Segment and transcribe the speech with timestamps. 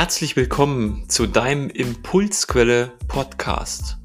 [0.00, 3.98] Herzlich willkommen zu deinem Impulsquelle Podcast.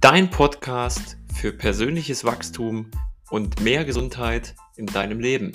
[0.00, 2.90] Dein Podcast für persönliches Wachstum
[3.30, 5.52] und mehr Gesundheit in deinem Leben.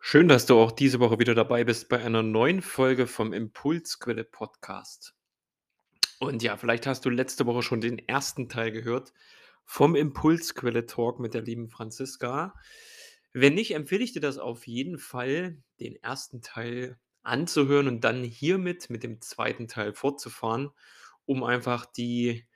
[0.00, 4.24] Schön, dass du auch diese Woche wieder dabei bist bei einer neuen Folge vom Impulsquelle
[4.24, 5.14] Podcast.
[6.18, 9.12] Und ja, vielleicht hast du letzte Woche schon den ersten Teil gehört
[9.64, 12.54] vom Impulsquelle Talk mit der lieben Franziska.
[13.32, 18.24] Wenn nicht, empfehle ich dir das auf jeden Fall, den ersten Teil anzuhören und dann
[18.24, 20.70] hiermit mit dem zweiten Teil fortzufahren,
[21.24, 22.46] um einfach die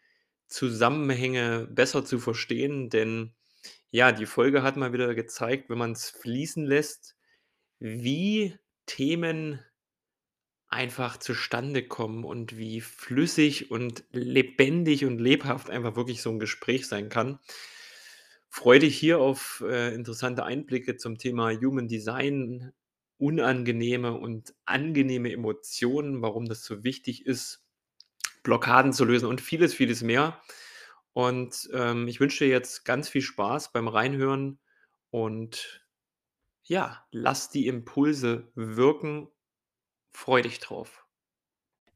[0.48, 2.90] Zusammenhänge besser zu verstehen.
[2.90, 3.34] Denn
[3.90, 7.16] ja, die Folge hat mal wieder gezeigt, wenn man es fließen lässt,
[7.78, 9.60] wie Themen
[10.68, 16.86] einfach zustande kommen und wie flüssig und lebendig und lebhaft einfach wirklich so ein Gespräch
[16.86, 17.38] sein kann.
[18.48, 22.72] Freue dich hier auf äh, interessante Einblicke zum Thema Human Design,
[23.18, 27.64] unangenehme und angenehme Emotionen, warum das so wichtig ist,
[28.42, 30.40] Blockaden zu lösen und vieles, vieles mehr.
[31.12, 34.58] Und ähm, ich wünsche dir jetzt ganz viel Spaß beim Reinhören
[35.10, 35.86] und
[36.64, 39.28] ja, lass die Impulse wirken.
[40.12, 41.05] Freu dich drauf.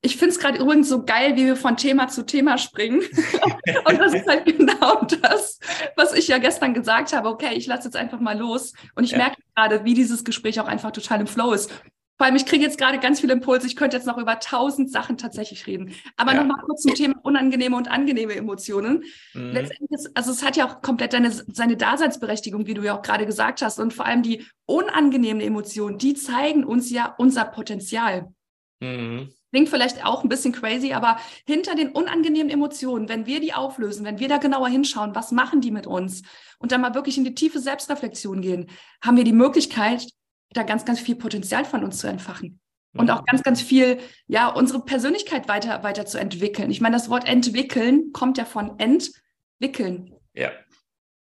[0.03, 3.01] Ich finde es gerade übrigens so geil, wie wir von Thema zu Thema springen.
[3.85, 5.59] und das ist halt genau das,
[5.95, 7.29] was ich ja gestern gesagt habe.
[7.29, 8.73] Okay, ich lasse jetzt einfach mal los.
[8.95, 9.19] Und ich ja.
[9.19, 11.71] merke gerade, wie dieses Gespräch auch einfach total im Flow ist.
[12.21, 13.67] Vor allem, ich kriege jetzt gerade ganz viele Impulse.
[13.67, 15.95] Ich könnte jetzt noch über tausend Sachen tatsächlich reden.
[16.19, 16.45] Aber ja.
[16.45, 19.05] nochmal kurz zum Thema unangenehme und angenehme Emotionen.
[19.33, 19.53] Mhm.
[19.53, 23.01] Letztendlich, ist, also es hat ja auch komplett deine, seine Daseinsberechtigung, wie du ja auch
[23.03, 23.79] gerade gesagt hast.
[23.81, 28.29] Und vor allem die unangenehmen Emotionen, die zeigen uns ja unser Potenzial.
[28.81, 29.31] Mhm.
[29.51, 34.05] Klingt vielleicht auch ein bisschen crazy, aber hinter den unangenehmen Emotionen, wenn wir die auflösen,
[34.05, 36.23] wenn wir da genauer hinschauen, was machen die mit uns
[36.59, 38.71] und dann mal wirklich in die tiefe Selbstreflexion gehen,
[39.03, 40.07] haben wir die Möglichkeit,
[40.53, 42.61] da ganz, ganz viel Potenzial von uns zu entfachen.
[42.93, 46.73] Und auch ganz, ganz viel, ja, unsere Persönlichkeit weiter, weiter zu entwickeln.
[46.73, 50.13] Ich meine, das Wort entwickeln kommt ja von entwickeln.
[50.35, 50.51] Ja.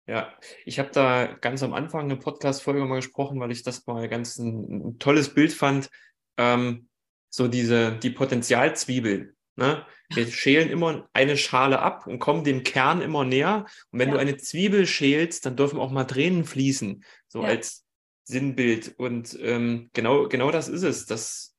[0.07, 0.31] Ja,
[0.65, 4.37] ich habe da ganz am Anfang eine Podcast-Folge mal gesprochen, weil ich das mal ganz
[4.37, 5.89] ein, ein tolles Bild fand.
[6.37, 6.89] Ähm,
[7.35, 9.35] so diese, die Potenzialzwiebel.
[9.55, 9.85] Ne?
[10.09, 13.65] Wir schälen immer eine Schale ab und kommen dem Kern immer näher.
[13.91, 14.15] Und wenn ja.
[14.15, 17.49] du eine Zwiebel schälst, dann dürfen auch mal Tränen fließen, so ja.
[17.49, 17.85] als
[18.23, 18.95] Sinnbild.
[18.97, 21.05] Und ähm, genau, genau das ist es.
[21.05, 21.55] Das,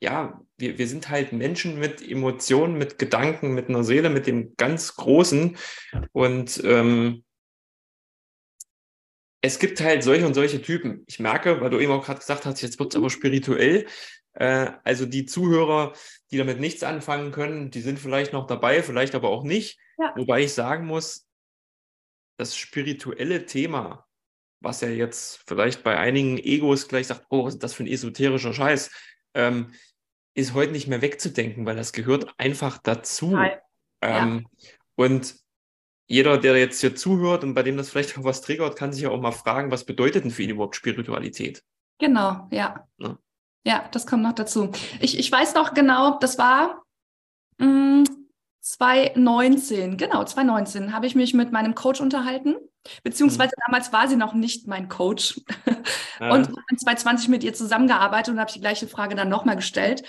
[0.00, 4.54] ja, wir, wir sind halt Menschen mit Emotionen, mit Gedanken, mit einer Seele, mit dem
[4.56, 5.56] ganz Großen.
[6.12, 7.24] Und ähm,
[9.42, 11.04] es gibt halt solche und solche Typen.
[11.06, 13.86] Ich merke, weil du eben auch gerade gesagt hast, jetzt wird es aber spirituell.
[14.34, 15.92] Äh, also die Zuhörer,
[16.30, 19.78] die damit nichts anfangen können, die sind vielleicht noch dabei, vielleicht aber auch nicht.
[19.98, 20.12] Ja.
[20.16, 21.26] Wobei ich sagen muss,
[22.36, 24.06] das spirituelle Thema,
[24.60, 27.88] was ja jetzt vielleicht bei einigen Egos gleich sagt, oh, was ist das für ein
[27.88, 28.90] esoterischer Scheiß,
[29.34, 29.72] ähm,
[30.34, 33.38] ist heute nicht mehr wegzudenken, weil das gehört einfach dazu.
[34.00, 34.70] Ähm, ja.
[34.96, 35.36] Und
[36.06, 39.02] jeder, der jetzt hier zuhört und bei dem das vielleicht auch was triggert, kann sich
[39.02, 41.62] ja auch mal fragen, was bedeutet denn für ihn überhaupt Spiritualität?
[41.98, 42.86] Genau, ja.
[42.98, 43.18] ja.
[43.66, 44.70] Ja, das kommt noch dazu.
[45.00, 46.82] Ich, ich weiß noch genau, das war
[47.58, 48.04] mh, mm,
[48.60, 52.56] 2019, genau, 2019 habe ich mich mit meinem Coach unterhalten,
[53.02, 53.62] beziehungsweise mhm.
[53.66, 55.40] damals war sie noch nicht mein Coach.
[56.20, 56.32] Ja.
[56.32, 60.04] Und in 2020 mit ihr zusammengearbeitet und habe die gleiche Frage dann nochmal gestellt.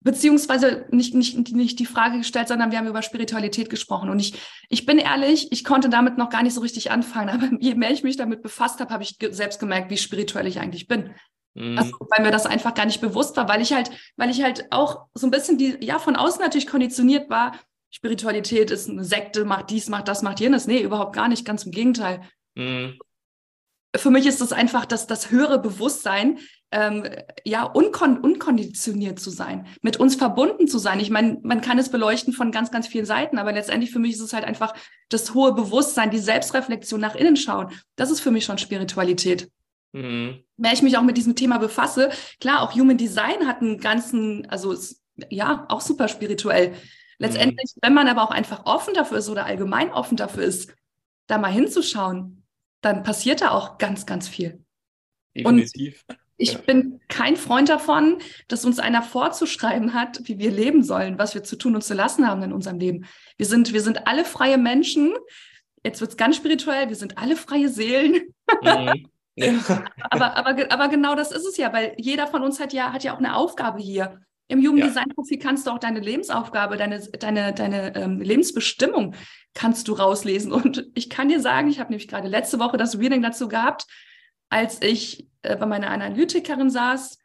[0.00, 4.10] Beziehungsweise nicht, nicht, nicht die Frage gestellt, sondern wir haben über Spiritualität gesprochen.
[4.10, 4.34] Und ich,
[4.68, 7.30] ich bin ehrlich, ich konnte damit noch gar nicht so richtig anfangen.
[7.30, 10.60] Aber je mehr ich mich damit befasst habe, habe ich selbst gemerkt, wie spirituell ich
[10.60, 11.10] eigentlich bin.
[11.54, 11.78] Mhm.
[11.78, 14.66] Also, weil mir das einfach gar nicht bewusst war, weil ich halt, weil ich halt
[14.70, 17.52] auch so ein bisschen die, ja, von außen natürlich konditioniert war.
[17.90, 20.66] Spiritualität ist eine Sekte, macht dies, macht das, macht jenes.
[20.66, 22.22] Nee, überhaupt gar nicht, ganz im Gegenteil.
[22.56, 22.98] Mhm.
[23.96, 26.40] Für mich ist es einfach das, das höhere Bewusstsein,
[26.72, 27.04] ähm,
[27.44, 30.98] ja, unkon unkonditioniert zu sein, mit uns verbunden zu sein.
[30.98, 34.14] Ich meine, man kann es beleuchten von ganz, ganz vielen Seiten, aber letztendlich für mich
[34.14, 34.74] ist es halt einfach
[35.08, 37.70] das hohe Bewusstsein, die Selbstreflexion nach innen schauen.
[37.94, 39.48] Das ist für mich schon Spiritualität.
[39.94, 40.42] Mhm.
[40.56, 42.10] Mehr ich mich auch mit diesem Thema befasse,
[42.40, 45.00] klar, auch Human Design hat einen ganzen, also ist,
[45.30, 46.74] ja, auch super spirituell.
[47.18, 47.78] Letztendlich, mhm.
[47.82, 50.74] wenn man aber auch einfach offen dafür ist oder allgemein offen dafür ist,
[51.28, 52.42] da mal hinzuschauen,
[52.80, 54.64] dann passiert da auch ganz, ganz viel.
[55.36, 56.04] Definitiv.
[56.08, 56.58] Und ich ja.
[56.58, 58.18] bin kein Freund davon,
[58.48, 61.94] dass uns einer vorzuschreiben hat, wie wir leben sollen, was wir zu tun und zu
[61.94, 63.06] lassen haben in unserem Leben.
[63.36, 65.14] Wir sind, wir sind alle freie Menschen.
[65.84, 66.88] Jetzt wird es ganz spirituell.
[66.88, 68.34] Wir sind alle freie Seelen.
[68.62, 69.08] Mhm.
[69.36, 69.52] Ja.
[70.10, 73.04] aber, aber, aber genau das ist es ja, weil jeder von uns hat ja, hat
[73.04, 74.20] ja auch eine Aufgabe hier.
[74.46, 79.14] Im Jugenddesign-Profil kannst du auch deine Lebensaufgabe, deine, deine, deine ähm, Lebensbestimmung
[79.54, 80.52] kannst du rauslesen.
[80.52, 83.86] Und ich kann dir sagen, ich habe nämlich gerade letzte Woche das Reading dazu gehabt.
[84.50, 87.18] als ich äh, bei meiner Analytikerin saß,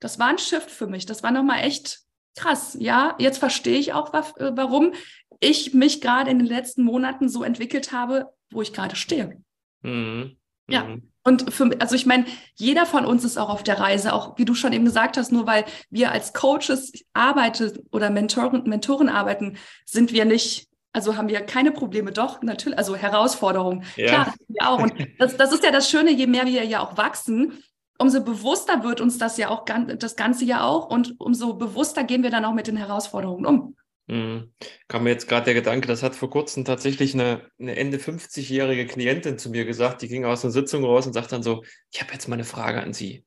[0.00, 1.06] das war ein Shift für mich.
[1.06, 2.00] Das war nochmal echt
[2.36, 2.76] krass.
[2.78, 4.92] Ja, jetzt verstehe ich auch, äh, warum
[5.40, 9.42] ich mich gerade in den letzten Monaten so entwickelt habe, wo ich gerade stehe.
[9.82, 10.36] Mhm.
[10.68, 10.96] Ja.
[11.24, 12.26] Und für, also ich meine,
[12.56, 15.30] jeder von uns ist auch auf der Reise, auch wie du schon eben gesagt hast,
[15.30, 21.28] nur weil wir als Coaches arbeiten oder Mentoren, Mentoren arbeiten, sind wir nicht, also haben
[21.28, 23.84] wir keine Probleme, doch, natürlich, also Herausforderungen.
[23.96, 24.06] Ja.
[24.06, 24.82] Klar, wir auch.
[24.82, 27.62] Und das, das ist ja das Schöne, je mehr wir ja auch wachsen,
[27.98, 32.24] umso bewusster wird uns das ja auch, das Ganze ja auch und umso bewusster gehen
[32.24, 33.76] wir dann auch mit den Herausforderungen um.
[34.12, 34.52] Mhm.
[34.88, 38.86] Kam mir jetzt gerade der Gedanke, das hat vor kurzem tatsächlich eine, eine Ende 50-jährige
[38.86, 42.02] Klientin zu mir gesagt, die ging aus einer Sitzung raus und sagt dann so, ich
[42.02, 43.24] habe jetzt mal eine Frage an Sie.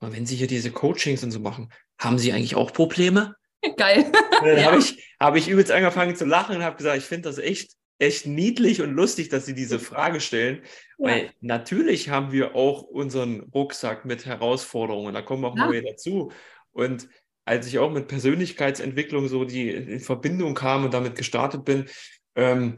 [0.00, 3.36] Und wenn Sie hier diese Coachings und so machen, haben Sie eigentlich auch Probleme?
[3.78, 4.12] Geil.
[4.42, 4.64] Dann ja.
[4.64, 7.72] habe ich, hab ich übelst angefangen zu lachen und habe gesagt, ich finde das echt,
[7.98, 10.62] echt niedlich und lustig, dass Sie diese Frage stellen,
[10.98, 11.08] ja.
[11.08, 15.64] weil natürlich haben wir auch unseren Rucksack mit Herausforderungen, da kommen auch ja.
[15.64, 16.32] neue dazu.
[16.72, 17.08] Und
[17.46, 21.86] als ich auch mit Persönlichkeitsentwicklung so die in Verbindung kam und damit gestartet bin,
[22.34, 22.76] ähm,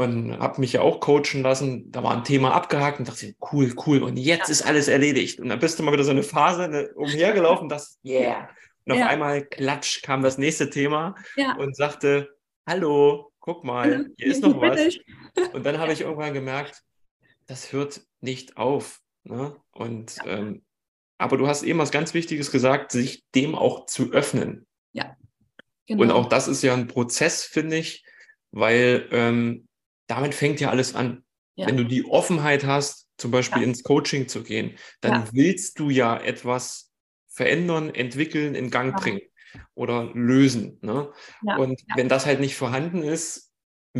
[0.00, 3.74] und habe mich ja auch coachen lassen, da war ein Thema abgehakt und dachte, cool,
[3.84, 4.52] cool, und jetzt ja.
[4.52, 5.40] ist alles erledigt.
[5.40, 8.48] Und dann bist du mal wieder so eine Phase ne, umhergelaufen, das, yeah.
[8.84, 9.08] Und auf ja.
[9.08, 11.56] einmal, klatsch, kam das nächste Thema ja.
[11.56, 12.30] und sagte,
[12.66, 14.98] hallo, guck mal, hier ist noch was.
[15.52, 16.80] Und dann habe ich irgendwann gemerkt,
[17.46, 19.00] das hört nicht auf.
[19.24, 19.56] Ne?
[19.72, 20.62] Und ähm,
[21.18, 24.66] aber du hast eben was ganz Wichtiges gesagt, sich dem auch zu öffnen.
[24.92, 25.16] Ja.
[25.86, 26.02] Genau.
[26.02, 28.04] Und auch das ist ja ein Prozess, finde ich,
[28.52, 29.68] weil ähm,
[30.06, 31.24] damit fängt ja alles an.
[31.56, 31.66] Ja.
[31.66, 33.68] Wenn du die Offenheit hast, zum Beispiel ja.
[33.68, 35.28] ins Coaching zu gehen, dann ja.
[35.32, 36.92] willst du ja etwas
[37.26, 39.20] verändern, entwickeln, in Gang bringen
[39.74, 40.78] oder lösen.
[40.82, 41.10] Ne?
[41.56, 43.47] Und wenn das halt nicht vorhanden ist,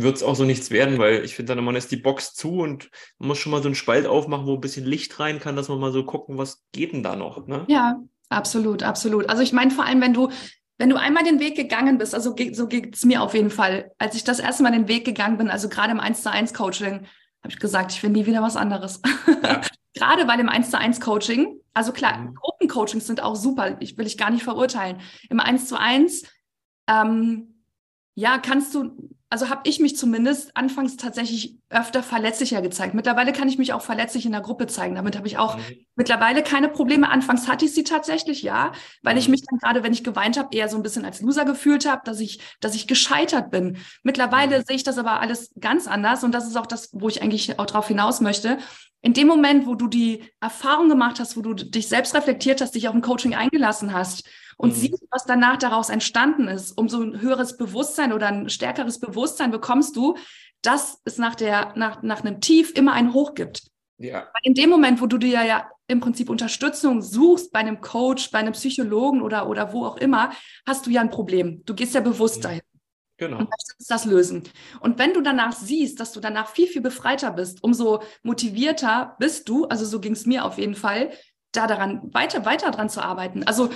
[0.01, 2.59] wird es auch so nichts werden, weil ich finde dann immer, ist die Box zu
[2.59, 5.55] und man muss schon mal so einen Spalt aufmachen, wo ein bisschen Licht rein kann,
[5.55, 7.47] dass man mal so gucken, was geht denn da noch.
[7.47, 7.65] Ne?
[7.67, 7.99] Ja,
[8.29, 9.29] absolut, absolut.
[9.29, 10.29] Also ich meine vor allem, wenn du,
[10.77, 13.91] wenn du einmal den Weg gegangen bist, also so geht es mir auf jeden Fall,
[13.97, 16.53] als ich das erste Mal den Weg gegangen bin, also gerade im 1 zu 1
[16.53, 17.05] Coaching,
[17.41, 19.01] habe ich gesagt, ich will nie wieder was anderes.
[19.43, 19.61] Ja.
[19.95, 22.35] gerade bei dem 1 zu 1 Coaching, also klar, mhm.
[22.35, 25.01] Gruppencoachings sind auch super, ich will ich gar nicht verurteilen.
[25.29, 26.23] Im 1 zu 1,
[26.87, 27.63] ähm,
[28.15, 28.91] ja, kannst du
[29.31, 32.95] also habe ich mich zumindest anfangs tatsächlich öfter verletzlicher gezeigt.
[32.95, 34.95] Mittlerweile kann ich mich auch verletzlich in der Gruppe zeigen.
[34.95, 35.85] Damit habe ich auch mhm.
[35.95, 37.11] mittlerweile keine Probleme.
[37.11, 38.71] Anfangs hatte ich sie tatsächlich, ja,
[39.03, 39.19] weil mhm.
[39.19, 41.87] ich mich dann gerade, wenn ich geweint habe, eher so ein bisschen als Loser gefühlt
[41.87, 43.77] habe, dass ich, dass ich gescheitert bin.
[44.01, 44.63] Mittlerweile mhm.
[44.65, 47.59] sehe ich das aber alles ganz anders und das ist auch das, wo ich eigentlich
[47.59, 48.57] auch drauf hinaus möchte.
[49.01, 52.73] In dem Moment, wo du die Erfahrung gemacht hast, wo du dich selbst reflektiert hast,
[52.73, 54.27] dich auf ein Coaching eingelassen hast
[54.59, 54.75] und mhm.
[54.75, 59.95] siehst, was danach daraus entstanden ist, umso ein höheres Bewusstsein oder ein stärkeres Bewusstsein bekommst
[59.95, 60.17] du,
[60.61, 63.63] dass es nach, der, nach, nach einem Tief immer ein Hoch gibt.
[63.97, 64.27] Ja.
[64.43, 68.39] In dem Moment, wo du dir ja im Prinzip Unterstützung suchst bei einem Coach, bei
[68.39, 70.31] einem Psychologen oder, oder wo auch immer,
[70.67, 71.63] hast du ja ein Problem.
[71.65, 72.41] Du gehst ja bewusst mhm.
[72.41, 72.61] dahin.
[73.15, 73.37] Genau.
[73.37, 74.43] Und möchtest das lösen.
[74.81, 79.47] Und wenn du danach siehst, dass du danach viel, viel befreiter bist, umso motivierter bist
[79.47, 81.11] du, also so ging es mir auf jeden Fall,
[81.53, 83.43] da daran weiter, weiter dran zu arbeiten.
[83.43, 83.69] Also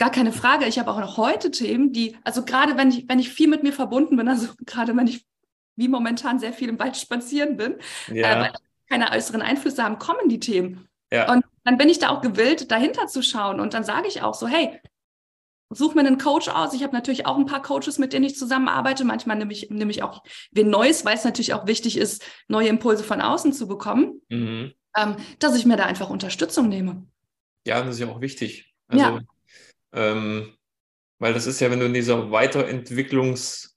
[0.00, 0.64] Gar keine Frage.
[0.64, 3.62] Ich habe auch noch heute Themen, die, also gerade wenn ich, wenn ich viel mit
[3.62, 5.26] mir verbunden bin, also gerade wenn ich
[5.76, 7.76] wie momentan sehr viel im Wald spazieren bin,
[8.08, 8.32] ja.
[8.32, 8.52] äh, weil
[8.88, 10.88] keine äußeren Einflüsse haben, kommen die Themen.
[11.12, 11.30] Ja.
[11.30, 13.60] Und dann bin ich da auch gewillt, dahinter zu schauen.
[13.60, 14.80] Und dann sage ich auch so, hey,
[15.68, 16.72] such mir einen Coach aus.
[16.72, 19.04] Ich habe natürlich auch ein paar Coaches, mit denen ich zusammenarbeite.
[19.04, 22.68] Manchmal nehme ich, nehme ich auch wen Neues, weil es natürlich auch wichtig ist, neue
[22.68, 24.72] Impulse von außen zu bekommen, mhm.
[24.96, 27.06] ähm, dass ich mir da einfach Unterstützung nehme.
[27.66, 28.72] Ja, das ist ja auch wichtig.
[28.88, 29.20] Also ja.
[29.92, 30.52] Ähm,
[31.18, 33.70] weil das ist ja, wenn du in dieser Weiterentwicklungs-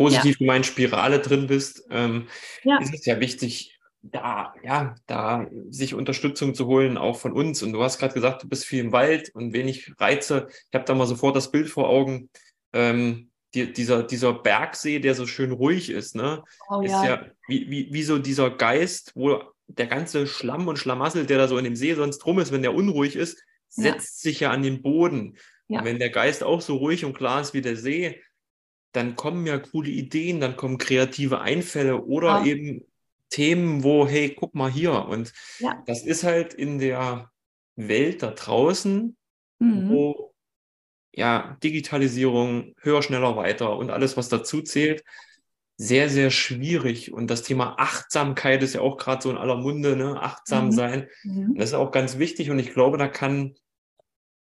[0.00, 0.38] positiv ja.
[0.38, 2.26] gemeint Spirale drin bist, ähm,
[2.64, 2.78] ja.
[2.78, 7.62] ist es ja wichtig, da, ja, da sich Unterstützung zu holen, auch von uns.
[7.62, 10.48] Und du hast gerade gesagt, du bist viel im Wald und wenig Reize.
[10.48, 12.30] Ich habe da mal sofort das Bild vor Augen.
[12.72, 16.44] Ähm, die, dieser, dieser Bergsee, der so schön ruhig ist, ne?
[16.70, 20.78] Oh, ist ja, ja wie, wie, wie so dieser Geist, wo der ganze Schlamm und
[20.78, 24.24] Schlamassel, der da so in dem See sonst rum ist, wenn der unruhig ist, setzt
[24.24, 24.30] ja.
[24.30, 25.36] sich ja an den Boden.
[25.68, 25.78] Ja.
[25.78, 28.20] Und wenn der Geist auch so ruhig und klar ist wie der See,
[28.92, 32.44] dann kommen ja coole Ideen, dann kommen kreative Einfälle oder ja.
[32.44, 32.84] eben
[33.30, 35.06] Themen, wo, hey, guck mal hier.
[35.06, 35.82] Und ja.
[35.86, 37.30] das ist halt in der
[37.76, 39.16] Welt da draußen,
[39.60, 39.88] mhm.
[39.88, 40.34] wo
[41.12, 45.04] ja Digitalisierung, höher, schneller, weiter und alles, was dazu zählt,
[45.76, 47.12] sehr, sehr schwierig.
[47.12, 50.20] Und das Thema Achtsamkeit ist ja auch gerade so in aller Munde, ne?
[50.20, 50.72] achtsam mhm.
[50.72, 51.08] sein.
[51.22, 51.54] Mhm.
[51.54, 52.50] Das ist auch ganz wichtig.
[52.50, 53.54] Und ich glaube, da kann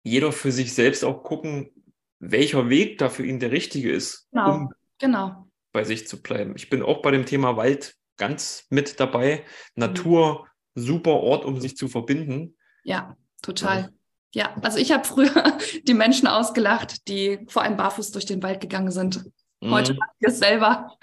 [0.02, 1.70] jeder für sich selbst auch gucken,
[2.18, 4.54] welcher Weg da für ihn der richtige ist, genau.
[4.54, 5.46] um genau.
[5.72, 6.54] bei sich zu bleiben.
[6.56, 9.44] Ich bin auch bei dem Thema Wald ganz mit dabei.
[9.74, 12.56] Natur, super Ort, um sich zu verbinden.
[12.84, 13.90] Ja, total.
[14.34, 18.42] Ja, ja also ich habe früher die Menschen ausgelacht, die vor allem barfuß durch den
[18.42, 19.24] Wald gegangen sind.
[19.62, 19.98] Heute mhm.
[19.98, 20.96] mache ich es selber.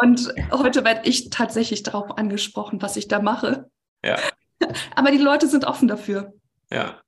[0.00, 3.70] Und heute werde ich tatsächlich darauf angesprochen, was ich da mache.
[4.04, 4.18] Ja.
[4.94, 6.32] Aber die Leute sind offen dafür.
[6.70, 7.01] Ja.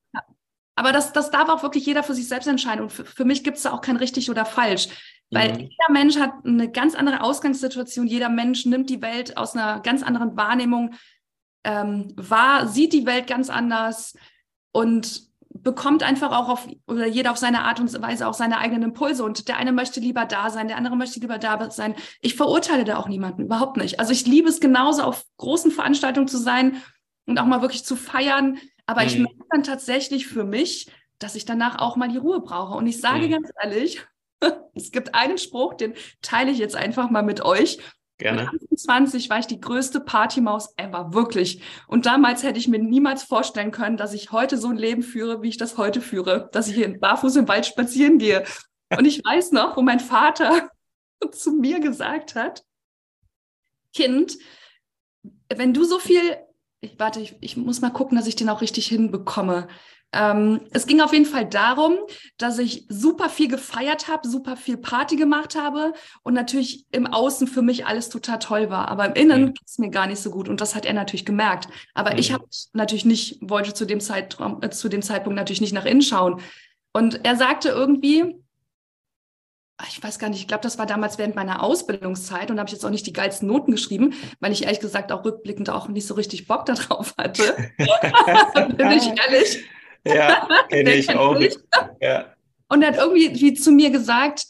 [0.77, 2.83] Aber das, das darf auch wirklich jeder für sich selbst entscheiden.
[2.83, 4.89] Und für, für mich gibt es da auch kein richtig oder falsch.
[5.31, 5.61] Weil mhm.
[5.61, 8.07] jeder Mensch hat eine ganz andere Ausgangssituation.
[8.07, 10.95] Jeder Mensch nimmt die Welt aus einer ganz anderen Wahrnehmung
[11.65, 14.15] ähm, wahr, sieht die Welt ganz anders
[14.73, 15.23] und
[15.57, 19.25] bekommt einfach auch auf, oder jeder auf seine Art und Weise auch seine eigenen Impulse.
[19.25, 21.95] Und der eine möchte lieber da sein, der andere möchte lieber da sein.
[22.21, 24.01] Ich verurteile da auch niemanden, überhaupt nicht.
[24.01, 26.83] Also ich liebe es genauso, auf großen Veranstaltungen zu sein
[27.27, 28.59] und auch mal wirklich zu feiern.
[28.87, 29.07] Aber mhm.
[29.07, 32.77] ich merke dann tatsächlich für mich, dass ich danach auch mal die Ruhe brauche.
[32.77, 33.31] Und ich sage mhm.
[33.31, 34.05] ganz ehrlich,
[34.75, 37.79] es gibt einen Spruch, den teile ich jetzt einfach mal mit euch.
[38.19, 38.49] Gerne.
[38.71, 41.63] Mit 20 war ich die größte Partymaus ever, wirklich.
[41.89, 45.43] Und damals hätte ich mir niemals vorstellen können, dass ich heute so ein Leben führe,
[45.43, 48.45] wie ich das heute führe, dass ich hier barfuß im Wald spazieren gehe.
[48.97, 50.69] Und ich weiß noch, wo mein Vater
[51.33, 52.63] zu mir gesagt hat,
[53.93, 54.37] Kind,
[55.49, 56.37] wenn du so viel,
[56.85, 59.69] ich warte, ich, ich muss mal gucken, dass ich den auch richtig hinbekomme.
[60.15, 61.97] Ähm, es ging auf jeden Fall darum,
[62.39, 67.49] dass ich super viel gefeiert habe, super viel Party gemacht habe und natürlich im Außen
[67.49, 68.89] für mich alles total toll war.
[68.89, 69.47] Aber im Innen mhm.
[69.55, 71.69] ging es mir gar nicht so gut und das hat er natürlich gemerkt.
[71.95, 72.19] Aber mhm.
[72.19, 75.85] ich habe natürlich nicht, wollte zu dem, Zeitraum, äh, zu dem Zeitpunkt natürlich nicht nach
[75.85, 76.41] innen schauen.
[76.93, 78.37] Und er sagte irgendwie,
[79.89, 82.73] ich weiß gar nicht, ich glaube, das war damals während meiner Ausbildungszeit und habe ich
[82.73, 86.07] jetzt auch nicht die geilsten Noten geschrieben, weil ich ehrlich gesagt auch rückblickend auch nicht
[86.07, 87.43] so richtig Bock darauf hatte.
[88.77, 89.65] Bin ich ehrlich.
[90.07, 91.41] Ja, kenne ich auch.
[92.01, 92.35] Ja.
[92.69, 94.47] Und er hat irgendwie wie zu mir gesagt,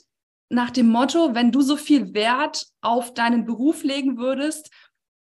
[0.51, 4.71] nach dem Motto, wenn du so viel Wert auf deinen Beruf legen würdest,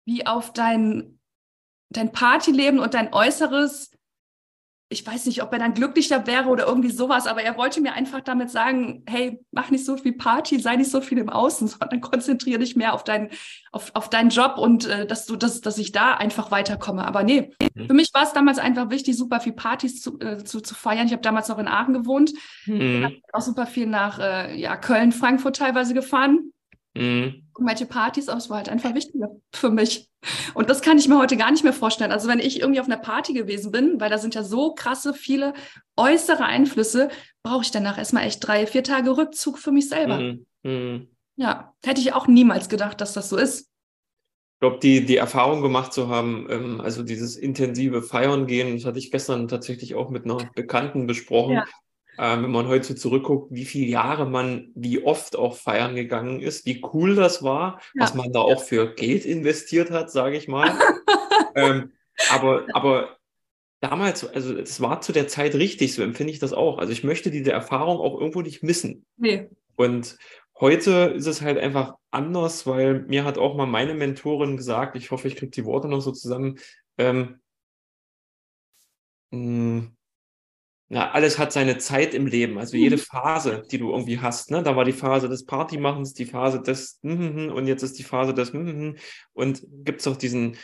[0.06, 1.20] wie auf dein,
[1.90, 3.92] dein Partyleben und dein Äußeres,
[4.94, 7.94] ich weiß nicht, ob er dann glücklicher wäre oder irgendwie sowas, aber er wollte mir
[7.94, 11.68] einfach damit sagen, hey, mach nicht so viel Party, sei nicht so viel im Außen,
[11.80, 13.30] sondern konzentriere dich mehr auf, dein,
[13.72, 17.06] auf, auf deinen Job und äh, dass du, dass, dass ich da einfach weiterkomme.
[17.06, 17.88] Aber nee, mhm.
[17.88, 21.08] für mich war es damals einfach wichtig, super viel Partys zu, äh, zu, zu feiern.
[21.08, 22.32] Ich habe damals noch in Aachen gewohnt,
[22.66, 23.12] mhm.
[23.34, 26.53] auch super viel nach äh, ja, Köln, Frankfurt teilweise gefahren.
[26.96, 27.48] Mhm.
[27.56, 30.10] Irgendwelche Partys, aber es war halt einfach wichtiger für mich.
[30.54, 32.12] Und das kann ich mir heute gar nicht mehr vorstellen.
[32.12, 35.14] Also wenn ich irgendwie auf einer Party gewesen bin, weil da sind ja so krasse
[35.14, 35.54] viele
[35.98, 37.10] äußere Einflüsse,
[37.44, 40.20] brauche ich danach erstmal echt drei, vier Tage Rückzug für mich selber.
[40.20, 40.46] Mhm.
[40.64, 41.08] Mhm.
[41.36, 43.62] Ja, hätte ich auch niemals gedacht, dass das so ist.
[43.62, 48.86] Ich glaube, die, die Erfahrung gemacht zu haben, ähm, also dieses intensive Feiern gehen, das
[48.86, 51.56] hatte ich gestern tatsächlich auch mit einer Bekannten besprochen.
[51.56, 51.66] Ja.
[52.18, 56.66] Ähm, wenn man heute zurückguckt, wie viele Jahre man wie oft auch feiern gegangen ist,
[56.66, 58.04] wie cool das war, ja.
[58.04, 60.72] was man da auch für Geld investiert hat, sage ich mal.
[61.56, 61.92] ähm,
[62.30, 63.18] aber, aber
[63.80, 66.78] damals, also es war zu der Zeit richtig, so empfinde ich das auch.
[66.78, 69.06] Also ich möchte diese Erfahrung auch irgendwo nicht missen.
[69.18, 69.50] Nee.
[69.76, 70.18] Und
[70.60, 75.12] heute ist es halt einfach anders, weil mir hat auch mal meine Mentorin gesagt, ich
[75.12, 76.60] hoffe, ich kriege die Worte noch so zusammen,
[76.98, 77.40] ähm,
[79.32, 79.98] mh, hm,
[80.94, 82.60] ja, alles hat seine Zeit im Leben.
[82.60, 83.02] Also jede mhm.
[83.02, 84.52] Phase, die du irgendwie hast.
[84.52, 84.62] Ne?
[84.62, 88.52] Da war die Phase des Partymachens, die Phase des und jetzt ist die Phase des
[89.34, 90.56] und gibt es auch diesen,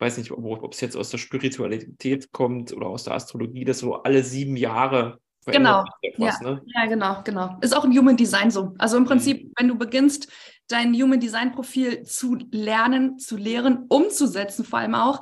[0.00, 4.02] weiß nicht, ob es jetzt aus der Spiritualität kommt oder aus der Astrologie, das so
[4.02, 5.84] alle sieben Jahre Genau.
[6.02, 6.50] Etwas, ja.
[6.50, 6.62] Ne?
[6.66, 7.56] ja, genau, genau.
[7.62, 8.74] Ist auch im Human Design so.
[8.78, 9.52] Also im Prinzip, mhm.
[9.58, 10.30] wenn du beginnst,
[10.68, 15.20] dein Human Design Profil zu lernen, zu lehren, umzusetzen, vor allem auch,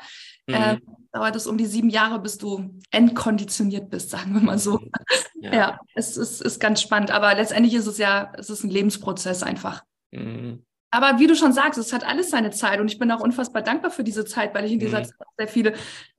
[0.50, 0.54] mhm.
[0.54, 0.78] äh,
[1.12, 4.78] dauert es um die sieben Jahre, bis du entkonditioniert bist, sagen wir mal so.
[4.78, 4.90] Mhm.
[5.40, 7.10] Ja, ja es ist, ist ganz spannend.
[7.10, 9.82] Aber letztendlich ist es ja, es ist ein Lebensprozess einfach.
[10.12, 10.64] Mhm.
[10.90, 13.62] Aber wie du schon sagst, es hat alles seine Zeit und ich bin auch unfassbar
[13.62, 15.04] dankbar für diese Zeit, weil ich in dieser mhm.
[15.04, 15.74] Zeit sehr viele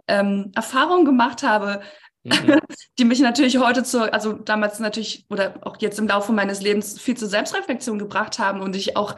[0.07, 1.81] ähm, Erfahrungen gemacht habe,
[2.23, 2.31] mhm.
[2.97, 6.99] die mich natürlich heute zu, also damals natürlich oder auch jetzt im Laufe meines Lebens
[6.99, 9.15] viel zur Selbstreflexion gebracht haben und ich auch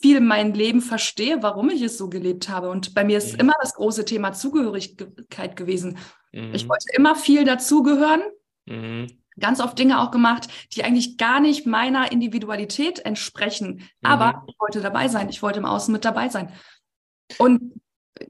[0.00, 2.70] viel mein Leben verstehe, warum ich es so gelebt habe.
[2.70, 3.40] Und bei mir ist mhm.
[3.40, 5.98] immer das große Thema Zugehörigkeit gewesen.
[6.32, 6.54] Mhm.
[6.54, 8.22] Ich wollte immer viel dazugehören.
[8.66, 9.06] Mhm.
[9.38, 13.88] Ganz oft Dinge auch gemacht, die eigentlich gar nicht meiner Individualität entsprechen.
[14.02, 14.42] Aber mhm.
[14.48, 15.28] ich wollte dabei sein.
[15.28, 16.52] Ich wollte im Außen mit dabei sein.
[17.38, 17.74] Und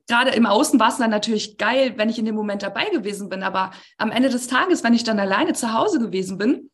[0.07, 3.29] gerade im Außen war es dann natürlich geil, wenn ich in dem Moment dabei gewesen
[3.29, 3.43] bin.
[3.43, 6.71] Aber am Ende des Tages, wenn ich dann alleine zu Hause gewesen bin,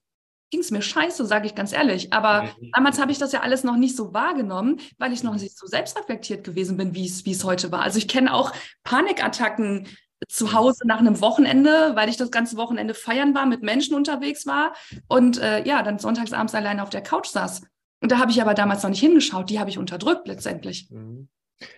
[0.55, 2.13] ging es mir scheiße, sage ich ganz ehrlich.
[2.13, 2.71] Aber mhm.
[2.73, 5.41] damals habe ich das ja alles noch nicht so wahrgenommen, weil ich noch mhm.
[5.41, 7.83] nicht so selbstreflektiert gewesen bin, wie es heute war.
[7.83, 8.53] Also ich kenne auch
[8.85, 9.89] Panikattacken
[10.29, 14.47] zu Hause nach einem Wochenende, weil ich das ganze Wochenende feiern war, mit Menschen unterwegs
[14.47, 14.75] war
[15.09, 17.63] und äh, ja, dann sonntagsabends alleine auf der Couch saß.
[18.01, 20.89] Und da habe ich aber damals noch nicht hingeschaut, die habe ich unterdrückt letztendlich.
[20.89, 21.29] Mhm.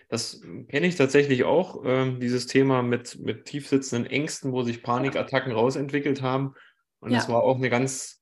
[0.07, 5.51] Das kenne ich tatsächlich auch, ähm, dieses Thema mit, mit tiefsitzenden Ängsten, wo sich Panikattacken
[5.51, 6.53] rausentwickelt haben.
[6.99, 7.17] Und ja.
[7.17, 8.16] das war auch eine ganz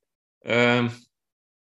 [0.45, 0.87] äh,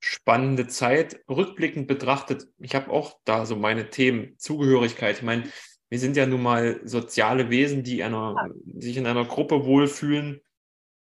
[0.00, 1.20] spannende Zeit.
[1.28, 5.18] Rückblickend betrachtet, ich habe auch da so meine Themen, Zugehörigkeit.
[5.18, 5.44] Ich meine,
[5.88, 8.48] wir sind ja nun mal soziale Wesen, die einer,
[8.78, 10.40] sich in einer Gruppe wohlfühlen.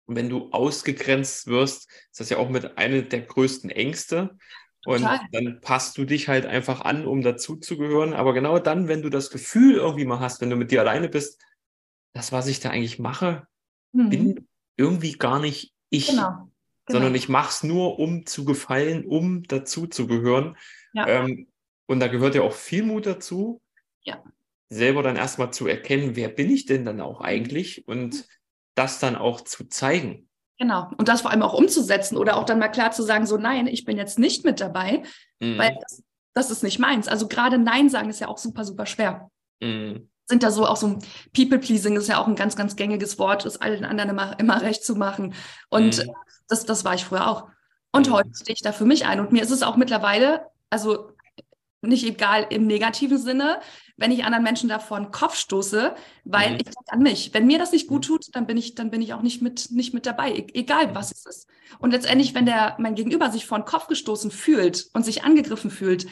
[0.06, 4.36] Und wenn du ausgegrenzt wirst, ist das ja auch mit einer der größten Ängste.
[4.84, 5.20] Und Total.
[5.32, 8.12] dann passt du dich halt einfach an, um dazuzugehören.
[8.12, 11.08] Aber genau dann, wenn du das Gefühl irgendwie mal hast, wenn du mit dir alleine
[11.08, 11.40] bist,
[12.12, 13.46] das, was ich da eigentlich mache,
[13.92, 14.10] mhm.
[14.10, 16.50] bin irgendwie gar nicht ich, genau.
[16.86, 16.98] Genau.
[16.98, 20.56] sondern ich mache es nur, um zu gefallen, um dazuzugehören.
[20.92, 21.06] Ja.
[21.08, 21.48] Ähm,
[21.86, 23.62] und da gehört ja auch viel Mut dazu,
[24.02, 24.22] ja.
[24.68, 28.22] selber dann erstmal zu erkennen, wer bin ich denn dann auch eigentlich und mhm.
[28.74, 30.28] das dann auch zu zeigen.
[30.58, 30.90] Genau.
[30.98, 33.66] Und das vor allem auch umzusetzen oder auch dann mal klar zu sagen, so nein,
[33.66, 35.02] ich bin jetzt nicht mit dabei,
[35.40, 35.58] mhm.
[35.58, 36.02] weil das,
[36.34, 37.08] das, ist nicht meins.
[37.08, 39.30] Also gerade Nein sagen ist ja auch super, super schwer.
[39.60, 40.08] Mhm.
[40.26, 40.98] Sind da so auch so
[41.34, 44.84] People-Pleasing ist ja auch ein ganz, ganz gängiges Wort, es allen anderen immer, immer recht
[44.84, 45.34] zu machen.
[45.68, 46.12] Und mhm.
[46.48, 47.48] Das, das war ich früher auch.
[47.92, 48.12] Und mhm.
[48.12, 49.20] heute stehe ich da für mich ein.
[49.20, 51.12] Und mir ist es auch mittlerweile, also
[51.82, 53.60] nicht egal im negativen Sinne,
[53.96, 56.56] wenn ich anderen Menschen da vor den Kopf stoße, weil mhm.
[56.56, 57.32] ich denke an mich.
[57.32, 58.08] Wenn mir das nicht gut mhm.
[58.08, 60.94] tut, dann bin ich, dann bin ich auch nicht mit, nicht mit dabei, e egal
[60.94, 61.48] was es ist.
[61.78, 65.70] Und letztendlich, wenn der, mein Gegenüber sich vor den Kopf gestoßen fühlt und sich angegriffen
[65.70, 66.06] fühlt,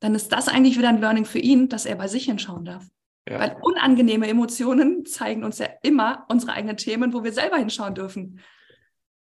[0.00, 2.86] dann ist das eigentlich wieder ein Learning für ihn, dass er bei sich hinschauen darf.
[3.28, 3.38] Ja.
[3.38, 8.40] Weil unangenehme Emotionen zeigen uns ja immer unsere eigenen Themen, wo wir selber hinschauen dürfen.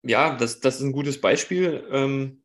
[0.03, 1.87] Ja, das, das ist ein gutes Beispiel.
[1.91, 2.43] Ähm,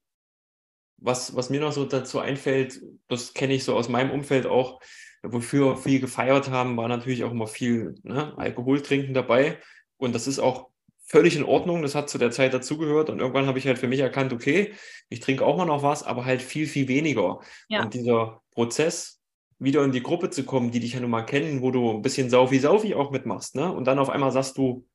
[0.99, 4.81] was, was mir noch so dazu einfällt, das kenne ich so aus meinem Umfeld auch,
[5.23, 9.59] wofür viel gefeiert haben, war natürlich auch immer viel ne, Alkohol trinken dabei.
[9.97, 10.69] Und das ist auch
[11.05, 11.83] völlig in Ordnung.
[11.83, 13.11] Das hat zu der Zeit dazugehört.
[13.11, 14.75] Und irgendwann habe ich halt für mich erkannt, okay,
[15.09, 17.41] ich trinke auch mal noch was, aber halt viel, viel weniger.
[17.69, 17.83] Ja.
[17.83, 19.21] Und dieser Prozess,
[19.59, 22.02] wieder in die Gruppe zu kommen, die dich ja nun mal kennen, wo du ein
[22.02, 23.73] bisschen Saufi-Saufi auch mitmachst, ne?
[23.73, 24.87] Und dann auf einmal sagst du,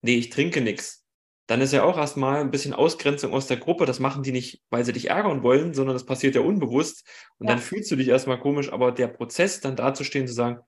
[0.00, 1.05] nee, ich trinke nichts
[1.46, 3.86] dann ist ja auch erstmal ein bisschen Ausgrenzung aus der Gruppe.
[3.86, 7.06] Das machen die nicht, weil sie dich ärgern wollen, sondern das passiert ja unbewusst.
[7.38, 7.54] Und ja.
[7.54, 10.60] dann fühlst du dich erstmal komisch, aber der Prozess, dann dazustehen, zu sagen,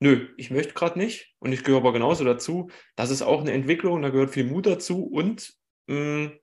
[0.00, 3.52] nö, ich möchte gerade nicht und ich gehöre aber genauso dazu, das ist auch eine
[3.52, 5.54] Entwicklung, da gehört viel Mut dazu und
[5.86, 6.38] mh, hm,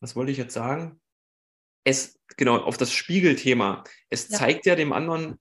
[0.00, 1.00] was wollte ich jetzt sagen?
[1.84, 3.84] Es, genau, auf das Spiegelthema.
[4.10, 4.38] Es ja.
[4.38, 5.40] zeigt ja dem anderen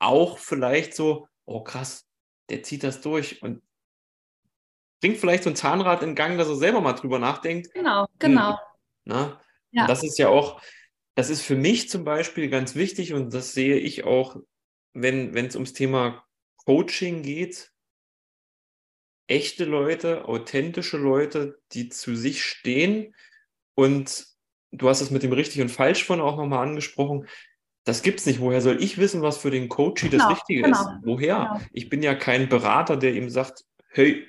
[0.00, 2.08] auch vielleicht so, oh krass,
[2.48, 3.62] der zieht das durch und
[5.00, 7.72] bringt vielleicht so ein Zahnrad in Gang, dass er selber mal drüber nachdenkt.
[7.74, 8.52] Genau, genau.
[8.52, 8.58] Hm,
[9.04, 9.40] na?
[9.70, 9.86] Ja.
[9.86, 10.60] das ist ja auch,
[11.14, 14.36] das ist für mich zum Beispiel ganz wichtig und das sehe ich auch,
[14.94, 16.24] wenn es ums Thema
[16.64, 17.72] Coaching geht.
[19.26, 23.14] Echte Leute, authentische Leute, die zu sich stehen
[23.74, 24.26] und
[24.70, 27.28] du hast es mit dem richtig und falsch von auch nochmal angesprochen.
[27.84, 28.40] Das gibt es nicht.
[28.40, 30.88] Woher soll ich wissen, was für den Coachy genau, das Richtige genau, ist?
[31.02, 31.50] Woher?
[31.52, 31.66] Genau.
[31.72, 34.26] Ich bin ja kein Berater, der ihm sagt, hey,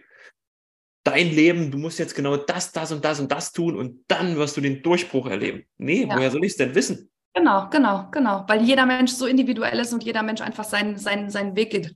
[1.03, 4.35] dein Leben, du musst jetzt genau das, das und das und das tun und dann
[4.35, 5.65] wirst du den Durchbruch erleben.
[5.77, 6.15] Nee, ja.
[6.15, 7.09] woher soll ich es denn wissen?
[7.33, 8.43] Genau, genau, genau.
[8.47, 11.95] Weil jeder Mensch so individuell ist und jeder Mensch einfach seinen, seinen, seinen Weg geht.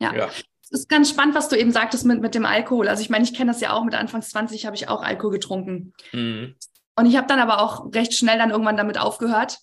[0.00, 0.14] Ja.
[0.14, 0.28] ja.
[0.62, 2.88] Es ist ganz spannend, was du eben sagtest mit, mit dem Alkohol.
[2.88, 5.32] Also ich meine, ich kenne das ja auch, mit Anfangs 20 habe ich auch Alkohol
[5.32, 5.92] getrunken.
[6.12, 6.54] Mhm.
[6.96, 9.58] Und ich habe dann aber auch recht schnell dann irgendwann damit aufgehört.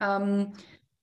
[0.00, 0.52] Ähm,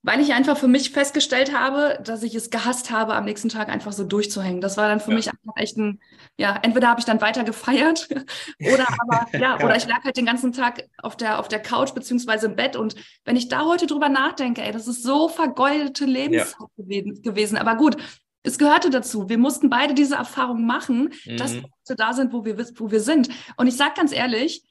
[0.04, 3.70] weil ich einfach für mich festgestellt habe, dass ich es gehasst habe, am nächsten Tag
[3.70, 4.60] einfach so durchzuhängen.
[4.60, 5.18] Das war dann für ja.
[5.18, 6.00] mich einfach echt ein,
[6.38, 8.10] ja, entweder habe ich dann weiter gefeiert
[8.60, 11.62] oder aber, ja, ja, oder ich lag halt den ganzen Tag auf der, auf der
[11.62, 12.76] Couch beziehungsweise im Bett.
[12.76, 17.02] Und wenn ich da heute drüber nachdenke, ey, das ist so vergeudete Lebenszeit ja.
[17.22, 17.58] gewesen.
[17.58, 17.98] Aber gut,
[18.44, 19.30] es gehörte dazu.
[19.30, 21.38] Wir mussten beide diese Erfahrung machen, mhm.
[21.38, 23.30] dass wir da sind, wo wir, wo wir sind.
[23.56, 24.64] Und ich sage ganz ehrlich,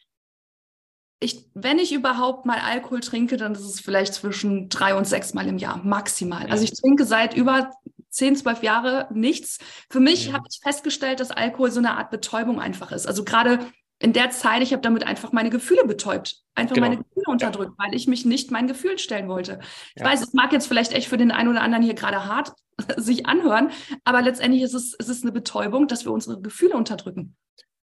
[1.21, 5.35] ich, wenn ich überhaupt mal Alkohol trinke, dann ist es vielleicht zwischen drei und sechs
[5.35, 6.47] Mal im Jahr, maximal.
[6.51, 7.71] Also ich trinke seit über
[8.09, 9.59] zehn, zwölf Jahre nichts.
[9.91, 10.33] Für mich ja.
[10.33, 13.07] habe ich festgestellt, dass Alkohol so eine Art Betäubung einfach ist.
[13.07, 13.61] Also gerade
[13.99, 16.89] in der Zeit, ich habe damit einfach meine Gefühle betäubt, einfach genau.
[16.89, 17.85] meine Gefühle unterdrückt, ja.
[17.85, 19.61] weil ich mich nicht meinen Gefühlen stellen wollte.
[19.95, 20.09] Ich ja.
[20.09, 22.53] weiß, es mag jetzt vielleicht echt für den einen oder anderen hier gerade hart
[22.97, 23.71] sich anhören,
[24.05, 27.37] aber letztendlich ist es, ist es eine Betäubung, dass wir unsere Gefühle unterdrücken.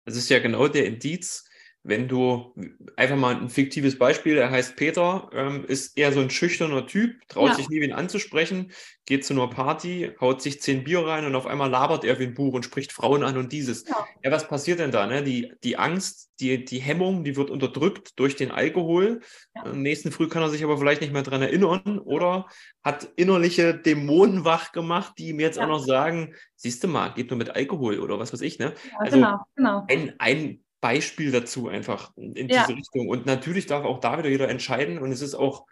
[0.06, 1.47] Das ist ja genau der Indiz,
[1.88, 2.54] wenn du
[2.98, 7.16] einfach mal ein fiktives Beispiel, er heißt Peter, ähm, ist eher so ein schüchterner Typ,
[7.30, 7.56] traut ja.
[7.56, 8.74] sich nie wen anzusprechen,
[9.06, 12.26] geht zu einer Party, haut sich zehn Bier rein und auf einmal labert er wie
[12.26, 13.88] ein Buch und spricht Frauen an und dieses.
[13.88, 15.08] Ja, ja was passiert denn da?
[15.08, 15.24] Ne?
[15.24, 19.22] Die, die Angst, die, die Hemmung, die wird unterdrückt durch den Alkohol.
[19.56, 19.64] Ja.
[19.64, 22.48] Am nächsten Früh kann er sich aber vielleicht nicht mehr dran erinnern oder
[22.84, 27.30] hat innerliche Dämonen wach gemacht, die ihm jetzt auch noch sagen, siehst du mal, geht
[27.30, 28.60] nur mit Alkohol oder was weiß ich.
[28.60, 28.74] Ne?
[29.00, 29.86] also genau, genau.
[29.88, 32.66] Ein, ein Beispiel dazu einfach in ja.
[32.66, 33.08] diese Richtung.
[33.08, 35.66] Und natürlich darf auch da wieder jeder entscheiden und es ist auch,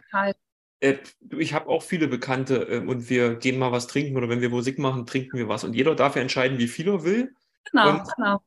[0.79, 0.95] äh,
[1.37, 4.49] ich habe auch viele Bekannte äh, und wir gehen mal was trinken oder wenn wir
[4.49, 5.63] Musik machen, trinken wir was.
[5.63, 7.33] Und jeder darf ja entscheiden, wie viel er will.
[7.71, 8.41] Genau, und genau.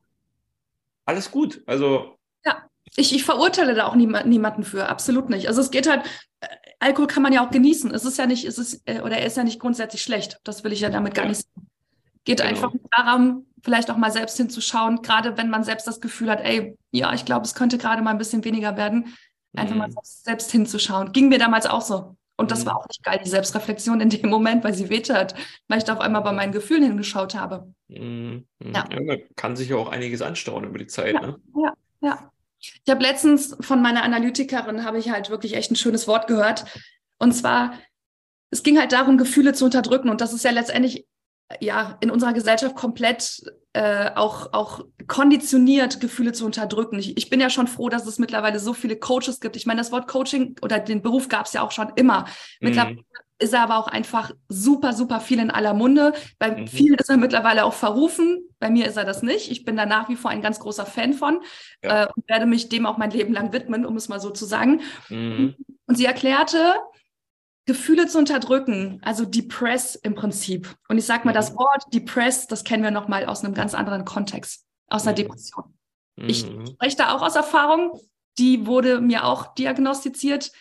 [1.05, 1.63] Alles gut.
[1.65, 2.17] Also.
[2.45, 5.47] Ja, ich, ich verurteile da auch niemand, niemanden für, absolut nicht.
[5.47, 6.05] Also es geht halt,
[6.41, 6.47] äh,
[6.79, 7.93] Alkohol kann man ja auch genießen.
[7.93, 10.39] Es ist ja nicht, es ist, äh, oder er ist ja nicht grundsätzlich schlecht.
[10.43, 11.29] Das will ich ja damit gar ja.
[11.29, 11.67] nicht sagen.
[12.25, 12.49] Geht genau.
[12.49, 16.77] einfach darum, vielleicht auch mal selbst hinzuschauen, gerade wenn man selbst das Gefühl hat, ey,
[16.91, 19.15] ja, ich glaube, es könnte gerade mal ein bisschen weniger werden,
[19.55, 19.79] einfach mhm.
[19.79, 21.11] mal selbst hinzuschauen.
[21.11, 22.15] Ging mir damals auch so.
[22.37, 22.79] Und das war mhm.
[22.79, 25.35] auch nicht geil, die Selbstreflexion in dem Moment, weil sie wehte hat,
[25.67, 27.73] weil ich da auf einmal bei meinen Gefühlen hingeschaut habe.
[27.89, 28.47] Mhm.
[28.63, 28.85] Ja.
[28.89, 29.01] ja.
[29.01, 31.15] man kann sich ja auch einiges anstauen über die Zeit.
[31.15, 31.35] Ja, ne?
[31.55, 32.31] ja, ja.
[32.61, 36.65] Ich habe letztens von meiner Analytikerin, habe ich halt wirklich echt ein schönes Wort gehört.
[37.17, 37.73] Und zwar,
[38.51, 40.09] es ging halt darum, Gefühle zu unterdrücken.
[40.09, 41.07] Und das ist ja letztendlich
[41.59, 43.41] ja in unserer Gesellschaft komplett
[43.73, 46.97] äh, auch, auch konditioniert, Gefühle zu unterdrücken.
[46.99, 49.55] Ich, ich bin ja schon froh, dass es mittlerweile so viele Coaches gibt.
[49.55, 52.25] Ich meine, das Wort Coaching oder den Beruf gab es ja auch schon immer.
[52.59, 53.03] Mittlerweile mhm.
[53.37, 56.13] ist er aber auch einfach super, super viel in aller Munde.
[56.39, 56.67] Bei mhm.
[56.67, 58.39] vielen ist er mittlerweile auch verrufen.
[58.59, 59.51] Bei mir ist er das nicht.
[59.51, 61.41] Ich bin da nach wie vor ein ganz großer Fan von
[61.83, 62.05] ja.
[62.05, 64.45] äh, und werde mich dem auch mein Leben lang widmen, um es mal so zu
[64.45, 64.81] sagen.
[65.09, 65.55] Mhm.
[65.85, 66.75] Und sie erklärte,
[67.69, 70.75] Gefühle zu unterdrücken, also depress im Prinzip.
[70.87, 71.35] Und ich sage mal, mhm.
[71.35, 75.17] das Wort depress, das kennen wir nochmal aus einem ganz anderen Kontext, aus einer mhm.
[75.17, 75.65] Depression.
[76.15, 76.29] Mhm.
[76.29, 77.99] Ich spreche da auch aus Erfahrung,
[78.39, 80.51] die wurde mir auch diagnostiziert.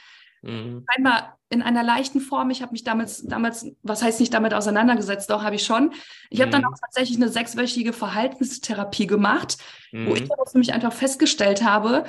[0.43, 0.85] Mhm.
[0.95, 2.51] Einmal in einer leichten Form.
[2.51, 5.95] Ich habe mich damals, damals, was heißt nicht damit auseinandergesetzt, doch habe ich schon.
[6.29, 6.69] Ich habe dann mhm.
[6.69, 9.57] auch tatsächlich eine sechswöchige Verhaltenstherapie gemacht,
[9.93, 10.29] wo ich mhm.
[10.53, 12.05] für mich einfach festgestellt habe,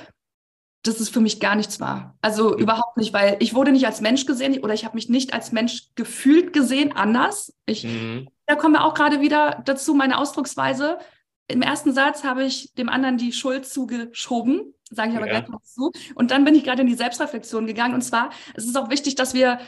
[0.83, 2.17] dass es für mich gar nichts war.
[2.21, 5.33] Also überhaupt nicht, weil ich wurde nicht als Mensch gesehen oder ich habe mich nicht
[5.33, 7.53] als Mensch gefühlt gesehen, anders.
[7.65, 8.29] Ich, mhm.
[8.45, 10.99] Da kommen wir auch gerade wieder dazu, meine Ausdrucksweise.
[11.47, 15.39] Im ersten Satz habe ich dem anderen die Schuld zugeschoben, sage ich aber ja.
[15.39, 15.91] gleich noch zu.
[16.15, 17.93] Und dann bin ich gerade in die Selbstreflexion gegangen.
[17.93, 19.59] Und zwar, es ist auch wichtig, dass wir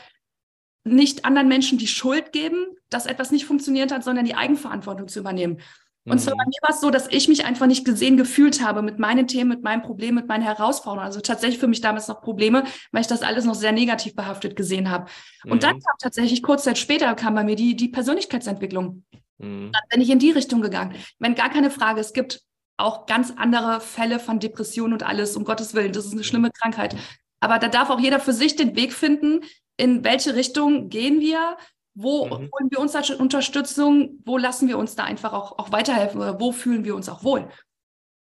[0.84, 5.20] nicht anderen Menschen die Schuld geben, dass etwas nicht funktioniert hat, sondern die Eigenverantwortung zu
[5.20, 5.60] übernehmen.
[6.04, 6.48] Und zwar bei mhm.
[6.48, 9.50] mir war es so, dass ich mich einfach nicht gesehen gefühlt habe mit meinen Themen,
[9.50, 11.06] mit meinen Problemen, mit meinen Herausforderungen.
[11.06, 14.56] Also tatsächlich für mich damals noch Probleme, weil ich das alles noch sehr negativ behaftet
[14.56, 15.06] gesehen habe.
[15.44, 15.60] Und mhm.
[15.60, 19.04] dann kam tatsächlich kurz Zeit später kam bei mir die, die Persönlichkeitsentwicklung.
[19.38, 19.70] Mhm.
[19.72, 20.96] Dann bin ich in die Richtung gegangen.
[21.20, 22.42] Wenn gar keine Frage, es gibt
[22.78, 26.50] auch ganz andere Fälle von Depressionen und alles, um Gottes Willen, das ist eine schlimme
[26.50, 26.96] Krankheit.
[27.38, 29.40] Aber da darf auch jeder für sich den Weg finden,
[29.76, 31.56] in welche Richtung gehen wir,
[31.94, 32.50] wo mhm.
[32.52, 34.20] holen wir uns da Unterstützung?
[34.24, 37.22] Wo lassen wir uns da einfach auch, auch weiterhelfen oder wo fühlen wir uns auch
[37.24, 37.48] wohl?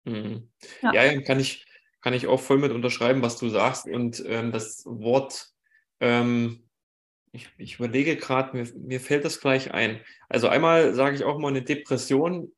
[0.03, 0.49] Mhm.
[0.81, 0.93] Ja.
[0.93, 1.65] ja, kann ich,
[2.01, 3.87] kann ich auch voll mit unterschreiben, was du sagst.
[3.87, 5.49] Und ähm, das Wort,
[5.99, 6.69] ähm,
[7.31, 9.99] ich, ich überlege gerade, mir, mir fällt das gleich ein.
[10.29, 12.51] Also einmal sage ich auch mal, eine Depression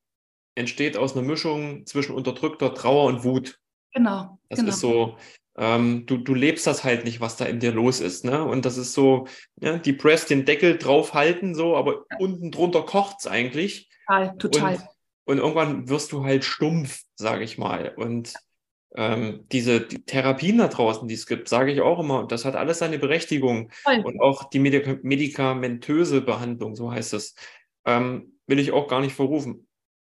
[0.55, 3.59] entsteht aus einer Mischung zwischen unterdrückter Trauer und Wut.
[3.93, 4.39] Genau.
[4.49, 4.69] Das genau.
[4.69, 5.17] ist so,
[5.57, 8.23] ähm, du, du lebst das halt nicht, was da in dir los ist.
[8.23, 8.43] Ne?
[8.43, 9.27] Und das ist so,
[9.59, 12.17] ja, die Press den Deckel draufhalten, so, aber ja.
[12.19, 13.89] unten drunter kocht es eigentlich.
[14.07, 14.73] Total, total.
[14.73, 14.81] Und,
[15.25, 17.93] und, irgendwann wirst du halt stumpf, sage ich mal.
[17.97, 18.33] Und
[18.95, 22.55] ähm, diese die Therapien da draußen, die es gibt, sage ich auch immer, das hat
[22.55, 23.71] alles seine Berechtigung.
[23.83, 23.99] Voll.
[23.99, 27.35] Und auch die Medik medikamentöse Behandlung, so heißt es,
[27.85, 29.67] ähm, will ich auch gar nicht verrufen.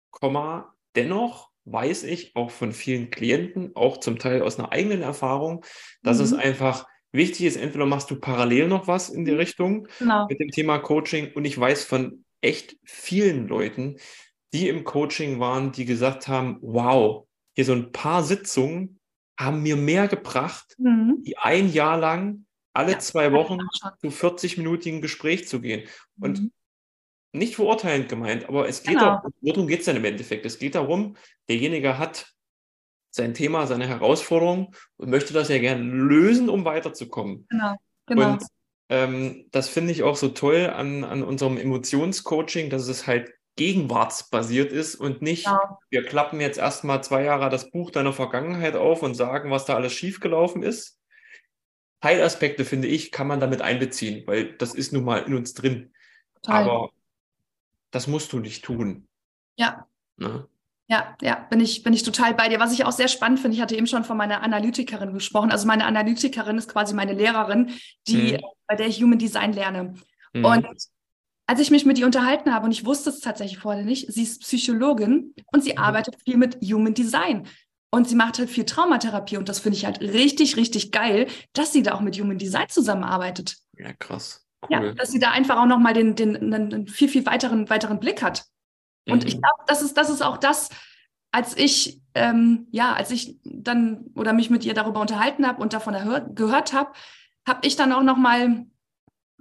[0.10, 5.65] Komma, dennoch weiß ich auch von vielen Klienten, auch zum Teil aus einer eigenen Erfahrung,
[6.02, 6.23] dass mhm.
[6.23, 9.38] es einfach wichtig ist, entweder machst du parallel noch was in die mhm.
[9.38, 10.28] Richtung genau.
[10.28, 13.97] mit dem Thema Coaching und ich weiß von echt vielen Leuten,
[14.54, 18.99] die im Coaching waren, die gesagt haben, wow, hier so ein paar Sitzungen
[19.39, 21.23] haben mir mehr gebracht, mhm.
[21.26, 23.60] die ein Jahr lang alle ja, zwei Wochen
[24.02, 25.88] zu 40-minütigen Gespräch zu gehen.
[26.19, 26.52] Und mhm
[27.34, 29.15] nicht verurteilend gemeint, aber es geht genau.
[29.15, 30.46] darum, worum geht es denn im Endeffekt?
[30.46, 31.17] Es geht darum,
[31.50, 32.34] derjenige hat
[33.10, 37.48] sein Thema, seine Herausforderung und möchte das ja gerne lösen, um weiterzukommen.
[37.50, 38.32] Genau, genau.
[38.34, 38.43] Und
[38.89, 44.72] ähm, das finde ich auch so toll an, an unserem Emotionscoaching, dass es halt gegenwartsbasiert
[44.72, 45.80] ist und nicht, genau.
[45.89, 49.76] wir klappen jetzt erstmal zwei Jahre das Buch deiner Vergangenheit auf und sagen, was da
[49.76, 51.00] alles schiefgelaufen ist.
[52.02, 55.93] Teilaspekte, finde ich, kann man damit einbeziehen, weil das ist nun mal in uns drin.
[56.41, 56.63] Total.
[56.63, 56.89] Aber
[57.93, 59.08] das musst du nicht tun.
[59.56, 59.88] Ja.
[60.17, 60.47] Ne?
[60.89, 62.60] Ja, ja, bin ich, bin ich total bei dir.
[62.60, 65.51] Was ich auch sehr spannend finde, ich hatte eben schon von meiner Analytikerin gesprochen.
[65.51, 67.71] Also meine Analytikerin ist quasi meine Lehrerin,
[68.08, 68.39] die, mhm.
[68.67, 69.93] bei der ich Human Design lerne.
[70.34, 70.45] Mhm.
[70.45, 70.67] Und
[71.45, 74.23] als ich mich mit ihr unterhalten habe, und ich wusste es tatsächlich vorher nicht, sie
[74.23, 75.79] ist Psychologin und sie mhm.
[75.79, 77.47] arbeitet viel mit Human Design.
[77.91, 81.71] Und sie macht halt viel Traumatherapie und das finde ich halt richtig, richtig geil, dass
[81.71, 83.58] sie da auch mit Human Design zusammenarbeitet.
[83.77, 84.42] Ja, krass.
[84.63, 84.88] Cool.
[84.88, 88.21] Ja, dass sie da einfach auch nochmal den, den, den, viel, viel weiteren, weiteren Blick
[88.21, 88.45] hat.
[89.08, 89.28] Und mhm.
[89.28, 90.69] ich glaube, das ist, das ist auch das,
[91.32, 95.73] als ich, ähm, ja, als ich dann oder mich mit ihr darüber unterhalten habe und
[95.73, 96.91] davon erhört, gehört habe,
[97.45, 98.65] habe ich dann auch nochmal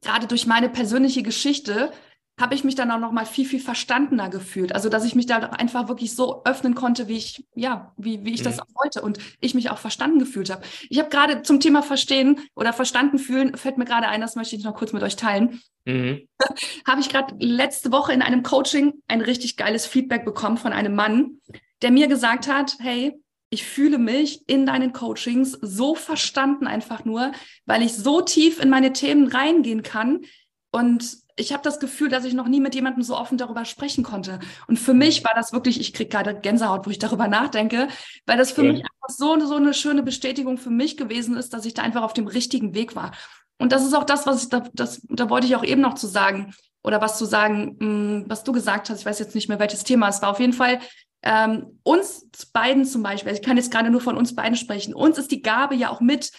[0.00, 1.92] gerade durch meine persönliche Geschichte
[2.40, 4.74] habe ich mich dann auch noch mal viel viel verstandener gefühlt.
[4.74, 8.32] Also dass ich mich da einfach wirklich so öffnen konnte, wie ich ja, wie, wie
[8.32, 8.44] ich mhm.
[8.44, 10.62] das auch wollte und ich mich auch verstanden gefühlt habe.
[10.88, 14.56] Ich habe gerade zum Thema Verstehen oder Verstanden fühlen fällt mir gerade ein, das möchte
[14.56, 15.60] ich noch kurz mit euch teilen.
[15.84, 16.26] Mhm.
[16.86, 20.94] habe ich gerade letzte Woche in einem Coaching ein richtig geiles Feedback bekommen von einem
[20.94, 21.40] Mann,
[21.82, 23.12] der mir gesagt hat, hey,
[23.50, 27.32] ich fühle mich in deinen Coachings so verstanden einfach nur,
[27.66, 30.22] weil ich so tief in meine Themen reingehen kann
[30.70, 34.04] und ich habe das Gefühl, dass ich noch nie mit jemandem so offen darüber sprechen
[34.04, 34.38] konnte.
[34.66, 37.88] Und für mich war das wirklich, ich kriege gerade Gänsehaut, wo ich darüber nachdenke,
[38.26, 38.72] weil das für ja.
[38.72, 42.02] mich einfach so, so eine schöne Bestätigung für mich gewesen ist, dass ich da einfach
[42.02, 43.12] auf dem richtigen Weg war.
[43.58, 45.94] Und das ist auch das, was ich da, das, da wollte ich auch eben noch
[45.94, 49.00] zu sagen oder was zu sagen, mh, mm, was du gesagt hast.
[49.00, 50.30] Ich weiß jetzt nicht mehr, welches Thema es war.
[50.30, 50.80] Auf jeden Fall
[51.22, 55.18] ähm, uns beiden zum Beispiel, ich kann jetzt gerade nur von uns beiden sprechen, uns
[55.18, 56.32] ist die Gabe ja auch mit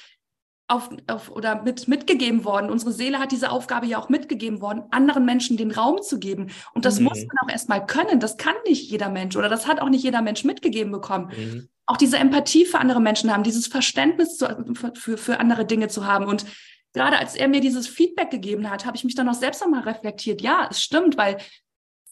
[0.74, 2.72] auf, auf, oder mit, mitgegeben worden.
[2.72, 6.50] Unsere Seele hat diese Aufgabe ja auch mitgegeben worden, anderen Menschen den Raum zu geben.
[6.74, 7.06] Und das mhm.
[7.06, 8.20] muss man auch erstmal können.
[8.20, 11.32] Das kann nicht jeder Mensch oder das hat auch nicht jeder Mensch mitgegeben bekommen.
[11.36, 11.70] Mhm.
[11.86, 14.48] Auch diese Empathie für andere Menschen haben, dieses Verständnis zu,
[14.96, 16.26] für, für andere Dinge zu haben.
[16.26, 16.46] Und
[16.94, 19.82] gerade als er mir dieses Feedback gegeben hat, habe ich mich dann auch selbst nochmal
[19.82, 20.42] reflektiert.
[20.42, 21.38] Ja, es stimmt, weil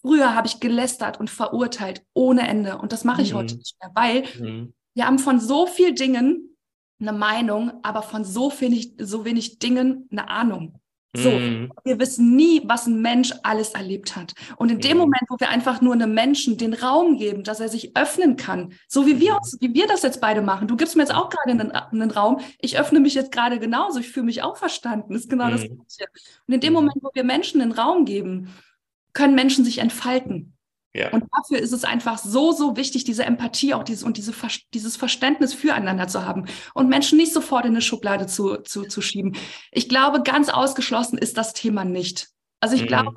[0.02, 2.78] früher habe ich gelästert und verurteilt ohne Ende.
[2.78, 3.38] Und das mache ich mhm.
[3.38, 4.74] heute nicht mehr, weil mhm.
[4.94, 6.51] wir haben von so vielen Dingen
[7.02, 10.82] eine Meinung, aber von so wenig, so wenig Dingen eine Ahnung.
[11.14, 11.74] So, mm.
[11.84, 14.34] wir wissen nie, was ein Mensch alles erlebt hat.
[14.56, 15.00] Und in dem mm.
[15.02, 18.74] Moment, wo wir einfach nur einem Menschen den Raum geben, dass er sich öffnen kann,
[18.88, 19.38] so wie wir mhm.
[19.38, 20.70] uns, wie wir das jetzt beide machen.
[20.70, 22.40] Du gibst mir jetzt auch gerade einen, einen Raum.
[22.60, 24.00] Ich öffne mich jetzt gerade genauso.
[24.00, 25.14] Ich fühle mich auch verstanden.
[25.14, 25.52] Ist genau mm.
[25.52, 25.68] das mhm.
[25.76, 26.12] Gleiche.
[26.48, 26.72] Und in dem.
[26.72, 28.48] Moment, wo wir Menschen den Raum geben,
[29.12, 30.54] können Menschen sich entfalten.
[30.94, 31.10] Ja.
[31.12, 34.34] Und dafür ist es einfach so, so wichtig, diese Empathie auch dieses, und diese,
[34.74, 39.02] dieses Verständnis füreinander zu haben und Menschen nicht sofort in eine Schublade zu, zu, zu
[39.02, 39.36] schieben.
[39.72, 42.28] Ich glaube, ganz ausgeschlossen ist das Thema nicht.
[42.60, 42.88] Also ich mhm.
[42.88, 43.14] glaube,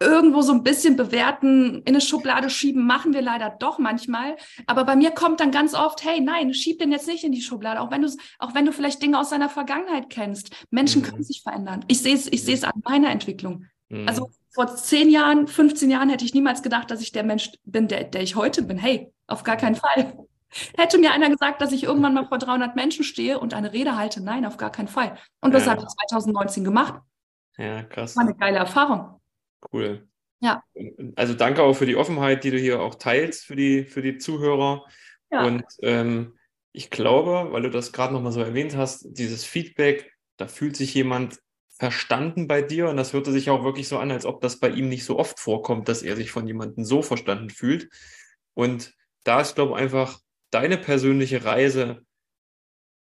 [0.00, 4.36] irgendwo so ein bisschen bewerten, in eine Schublade schieben, machen wir leider doch manchmal.
[4.66, 7.40] Aber bei mir kommt dann ganz oft, hey, nein, schieb den jetzt nicht in die
[7.40, 8.08] Schublade, auch wenn du
[8.38, 10.50] auch wenn du vielleicht Dinge aus seiner Vergangenheit kennst.
[10.70, 11.06] Menschen mhm.
[11.06, 11.84] können sich verändern.
[11.88, 13.66] Ich sehe es, ich sehe es an meiner Entwicklung.
[13.88, 14.08] Mhm.
[14.08, 17.88] Also vor zehn Jahren, 15 Jahren hätte ich niemals gedacht, dass ich der Mensch bin,
[17.88, 18.78] der, der ich heute bin.
[18.78, 20.14] Hey, auf gar keinen Fall.
[20.76, 23.96] Hätte mir einer gesagt, dass ich irgendwann mal vor 300 Menschen stehe und eine Rede
[23.96, 24.22] halte?
[24.22, 25.18] Nein, auf gar keinen Fall.
[25.40, 25.72] Und das ja.
[25.72, 27.02] habe ich 2019 gemacht.
[27.56, 28.16] Ja, krass.
[28.16, 29.20] War eine geile Erfahrung.
[29.72, 30.06] Cool.
[30.40, 30.62] Ja.
[31.16, 34.18] Also danke auch für die Offenheit, die du hier auch teilst für die, für die
[34.18, 34.84] Zuhörer.
[35.32, 35.44] Ja.
[35.44, 36.38] Und ähm,
[36.72, 40.94] ich glaube, weil du das gerade nochmal so erwähnt hast, dieses Feedback, da fühlt sich
[40.94, 41.40] jemand
[41.84, 44.70] verstanden bei dir und das hörte sich auch wirklich so an, als ob das bei
[44.70, 47.90] ihm nicht so oft vorkommt, dass er sich von jemandem so verstanden fühlt.
[48.54, 50.18] Und da ist, glaube ich, einfach
[50.50, 52.00] deine persönliche Reise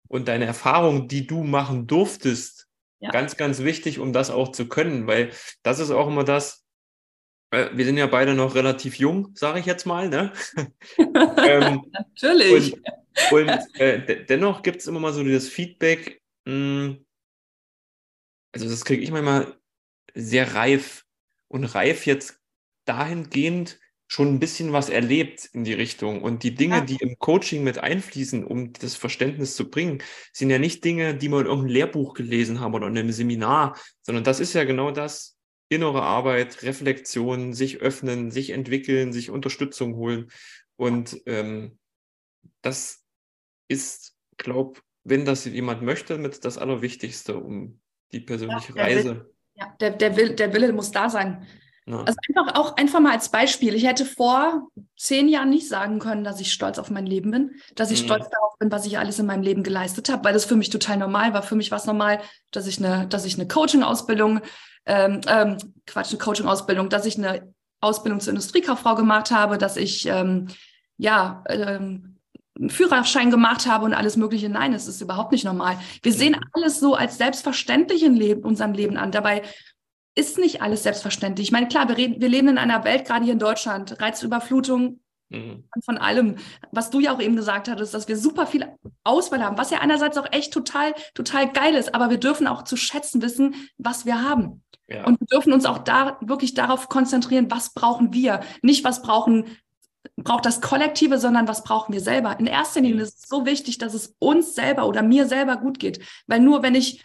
[0.07, 2.69] und deine Erfahrung, die du machen durftest,
[3.01, 3.11] ja.
[3.11, 5.33] ganz, ganz wichtig, um das auch zu können, weil
[5.65, 6.65] das ist auch immer das,
[7.51, 10.09] äh, wir sind ja beide noch relativ jung, sage ich jetzt mal.
[10.09, 10.33] Ne?
[10.99, 12.75] ähm, Natürlich.
[13.33, 17.07] Und, und äh, dennoch gibt es immer mal so dieses Feedback, mh, hm,
[18.53, 19.57] also das kriege ich manchmal
[20.15, 21.05] sehr reif
[21.49, 22.41] und reif jetzt
[22.85, 23.79] dahingehend
[24.11, 26.23] schon ein bisschen was erlebt in die Richtung.
[26.23, 26.81] Und die Dinge, ja.
[26.81, 31.29] die im Coaching mit einfließen, um das Verständnis zu bringen, sind ja nicht Dinge, die
[31.29, 34.91] wir in irgendeinem Lehrbuch gelesen haben oder in einem Seminar, sondern das ist ja genau
[34.91, 40.31] das, innere Arbeit, Reflexion, sich öffnen, sich entwickeln, sich Unterstützung holen.
[40.77, 41.79] Und ähm,
[42.63, 43.05] das
[43.69, 47.81] ist, glaube wenn das jemand möchte, mit das Allerwichtigste, um
[48.13, 49.05] die persönliche ja, Reise.
[49.05, 51.47] Will, ja, der, der, Will, der Wille muss da sein.
[51.87, 52.01] Ja.
[52.01, 53.75] Also einfach auch einfach mal als Beispiel.
[53.75, 57.53] Ich hätte vor zehn Jahren nicht sagen können, dass ich stolz auf mein Leben bin,
[57.75, 58.07] dass ich mhm.
[58.07, 60.69] stolz darauf bin, was ich alles in meinem Leben geleistet habe, weil das für mich
[60.69, 61.43] total normal war.
[61.43, 64.41] Für mich war es normal, dass ich eine, dass ich eine Coaching-Ausbildung,
[64.85, 70.07] ähm, ähm, Quatsch, eine Coaching-Ausbildung, dass ich eine Ausbildung zur Industriekauffrau gemacht habe, dass ich
[70.07, 70.49] ähm,
[70.99, 72.18] ja ähm,
[72.59, 74.49] einen Führerschein gemacht habe und alles Mögliche.
[74.49, 75.79] Nein, es ist überhaupt nicht normal.
[76.03, 76.45] Wir sehen mhm.
[76.53, 79.13] alles so als selbstverständlich in Leben, unserem Leben an.
[79.13, 79.43] Dabei
[80.15, 81.49] ist nicht alles selbstverständlich.
[81.49, 85.01] Ich meine, klar, wir, reden, wir leben in einer Welt, gerade hier in Deutschland, Reizüberflutung
[85.29, 85.65] mhm.
[85.85, 86.37] von allem.
[86.73, 88.67] Was du ja auch eben gesagt hattest, dass wir super viel
[89.05, 92.63] Auswahl haben, was ja einerseits auch echt total, total geil ist, aber wir dürfen auch
[92.63, 94.65] zu schätzen wissen, was wir haben.
[94.89, 95.05] Ja.
[95.05, 99.45] Und wir dürfen uns auch da wirklich darauf konzentrieren, was brauchen wir, nicht was brauchen
[100.17, 102.39] braucht das Kollektive, sondern was brauchen wir selber.
[102.39, 105.79] In erster Linie ist es so wichtig, dass es uns selber oder mir selber gut
[105.79, 106.05] geht.
[106.27, 107.03] Weil nur wenn ich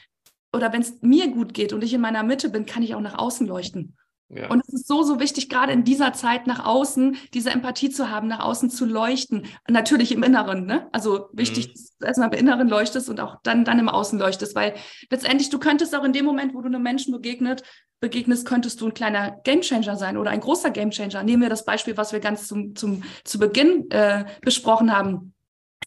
[0.54, 3.02] oder wenn es mir gut geht und ich in meiner Mitte bin, kann ich auch
[3.02, 3.98] nach außen leuchten.
[4.30, 4.50] Ja.
[4.50, 8.10] Und es ist so, so wichtig, gerade in dieser Zeit nach außen, diese Empathie zu
[8.10, 9.46] haben, nach außen zu leuchten.
[9.68, 10.88] Natürlich im Inneren, ne?
[10.92, 11.72] Also wichtig, mhm.
[11.74, 14.74] dass du erstmal im Inneren leuchtest und auch dann, dann im Außen leuchtest, weil
[15.12, 17.64] letztendlich du könntest auch in dem Moment, wo du einem Menschen begegnet,
[18.00, 21.24] begegnest, könntest du ein kleiner Gamechanger sein oder ein großer Gamechanger.
[21.24, 25.34] Nehmen wir das Beispiel, was wir ganz zum, zum, zu Beginn äh, besprochen haben.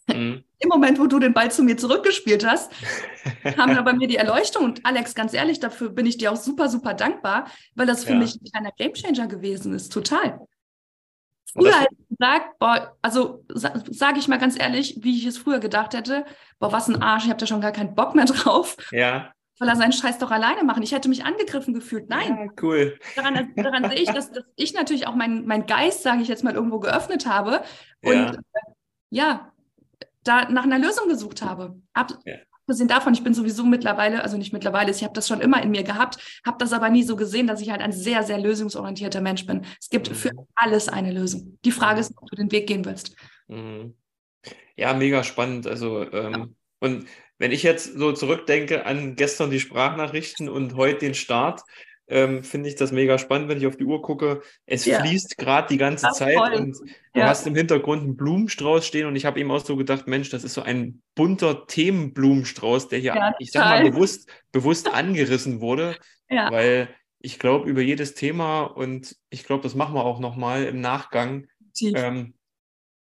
[0.07, 0.43] Mhm.
[0.59, 2.71] Im Moment, wo du den Ball zu mir zurückgespielt hast,
[3.55, 4.63] kam da bei mir die Erleuchtung.
[4.63, 8.13] Und Alex, ganz ehrlich, dafür bin ich dir auch super, super dankbar, weil das für
[8.13, 8.19] ja.
[8.19, 9.93] mich ein kleiner Gamechanger gewesen ist.
[9.93, 10.39] Total.
[11.53, 15.37] Früher hätte ich gesagt, boah, also sa sage ich mal ganz ehrlich, wie ich es
[15.37, 16.25] früher gedacht hätte,
[16.59, 18.77] boah, was ein Arsch, ich habe da schon gar keinen Bock mehr drauf.
[18.91, 19.31] Ja.
[19.55, 20.83] Soll er seinen Scheiß doch alleine machen?
[20.83, 22.09] Ich hätte mich angegriffen gefühlt.
[22.09, 22.37] Nein.
[22.37, 22.99] Ja, cool.
[23.15, 26.43] Daran, daran sehe ich, dass, dass, ich natürlich auch meinen mein Geist, sage ich jetzt
[26.43, 27.63] mal, irgendwo geöffnet habe.
[28.03, 28.71] Und ja, äh,
[29.09, 29.53] ja
[30.27, 31.79] da nach einer Lösung gesucht habe.
[31.93, 32.35] Ab, ja.
[32.69, 35.71] Abgesehen davon, ich bin sowieso mittlerweile, also nicht mittlerweile, ich habe das schon immer in
[35.71, 39.21] mir gehabt, habe das aber nie so gesehen, dass ich halt ein sehr, sehr lösungsorientierter
[39.21, 39.65] Mensch bin.
[39.79, 40.15] Es gibt mhm.
[40.15, 41.57] für alles eine Lösung.
[41.63, 43.15] Die Frage ist, ob du den Weg gehen willst.
[43.47, 43.95] Mhm.
[44.75, 45.65] Ja, mega spannend.
[45.65, 46.47] Also, ähm, ja.
[46.81, 51.61] und wenn ich jetzt so zurückdenke an gestern die Sprachnachrichten und heute den Start,
[52.09, 54.41] ähm, finde ich das mega spannend, wenn ich auf die Uhr gucke.
[54.65, 55.01] Es ja.
[55.01, 56.53] fließt gerade die ganze das Zeit voll.
[56.53, 57.27] und du ja.
[57.27, 60.43] hast im Hintergrund einen Blumenstrauß stehen und ich habe eben auch so gedacht, Mensch, das
[60.43, 65.97] ist so ein bunter Themenblumenstrauß, der hier, ja, ich sag mal, bewusst, bewusst angerissen wurde,
[66.29, 66.89] weil
[67.19, 71.47] ich glaube, über jedes Thema und ich glaube, das machen wir auch nochmal im Nachgang,
[71.81, 72.35] ähm,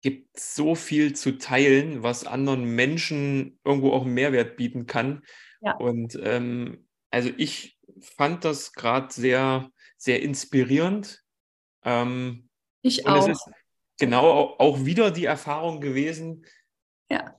[0.02, 5.22] gibt so viel zu teilen, was anderen Menschen irgendwo auch einen Mehrwert bieten kann.
[5.78, 11.22] Und ähm, also ich fand das gerade sehr, sehr inspirierend.
[11.84, 12.48] Ähm,
[12.82, 13.28] ich auch.
[13.28, 13.50] es ist
[13.98, 16.44] genau auch wieder die Erfahrung gewesen.
[17.10, 17.36] Ja.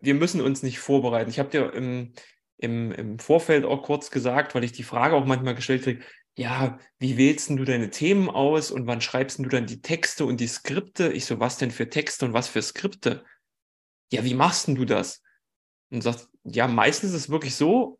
[0.00, 1.30] Wir müssen uns nicht vorbereiten.
[1.30, 2.12] Ich habe dir im,
[2.56, 6.04] im, im Vorfeld auch kurz gesagt, weil ich die Frage auch manchmal gestellt kriege,
[6.36, 10.38] ja, wie wählst du deine Themen aus und wann schreibst du dann die Texte und
[10.38, 11.12] die Skripte?
[11.12, 13.24] Ich so, was denn für Texte und was für Skripte?
[14.12, 15.22] Ja, wie machst du das?
[15.90, 17.97] Und sagst, ja, meistens ist es wirklich so,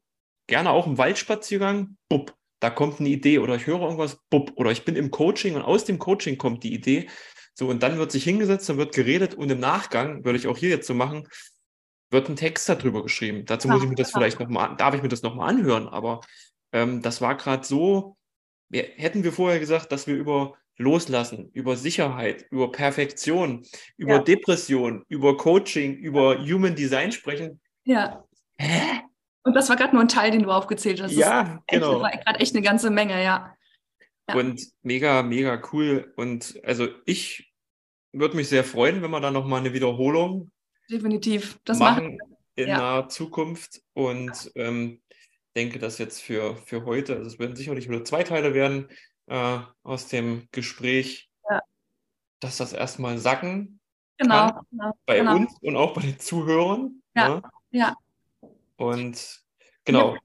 [0.49, 4.73] gerne auch im Waldspaziergang, bupp, da kommt eine Idee oder ich höre irgendwas, bupp, oder
[4.73, 7.09] ich bin im Coaching und aus dem Coaching kommt die Idee.
[7.55, 10.57] So, und dann wird sich hingesetzt, dann wird geredet und im Nachgang, würde ich auch
[10.57, 11.29] hier jetzt so machen,
[12.11, 13.45] wird ein Text darüber geschrieben.
[13.45, 16.21] Dazu muss ich mir das vielleicht nochmal, darf ich mir das nochmal anhören, aber
[16.73, 18.17] ähm, das war gerade so,
[18.69, 23.65] wir, hätten wir vorher gesagt, dass wir über Loslassen, über Sicherheit, über Perfektion,
[23.97, 24.23] über ja.
[24.23, 27.61] Depression, über Coaching, über Human Design sprechen.
[27.85, 28.25] Ja.
[28.59, 29.03] Hä?
[29.49, 31.13] Und das war gerade nur ein Teil, den du aufgezählt hast.
[31.13, 31.95] Ja, echt, genau.
[31.95, 33.55] Das war gerade echt eine ganze Menge, ja.
[34.29, 34.35] ja.
[34.35, 36.13] Und mega, mega cool.
[36.17, 37.51] Und also ich
[38.13, 40.51] würde mich sehr freuen, wenn wir da nochmal eine Wiederholung
[40.91, 42.37] definitiv das machen, machen.
[42.57, 42.77] in ja.
[42.77, 43.81] naher Zukunft.
[43.95, 45.01] Und ähm,
[45.57, 48.89] denke, dass jetzt für, für heute, also es werden sicherlich wieder zwei Teile werden
[49.29, 51.63] äh, aus dem Gespräch, ja.
[52.41, 53.81] dass das erstmal sacken
[54.19, 55.37] genau, kann genau, bei genau.
[55.37, 57.03] uns und auch bei den Zuhörern.
[57.17, 57.43] Ja, ne?
[57.71, 57.97] ja.
[58.79, 59.41] Und
[59.85, 60.17] genau.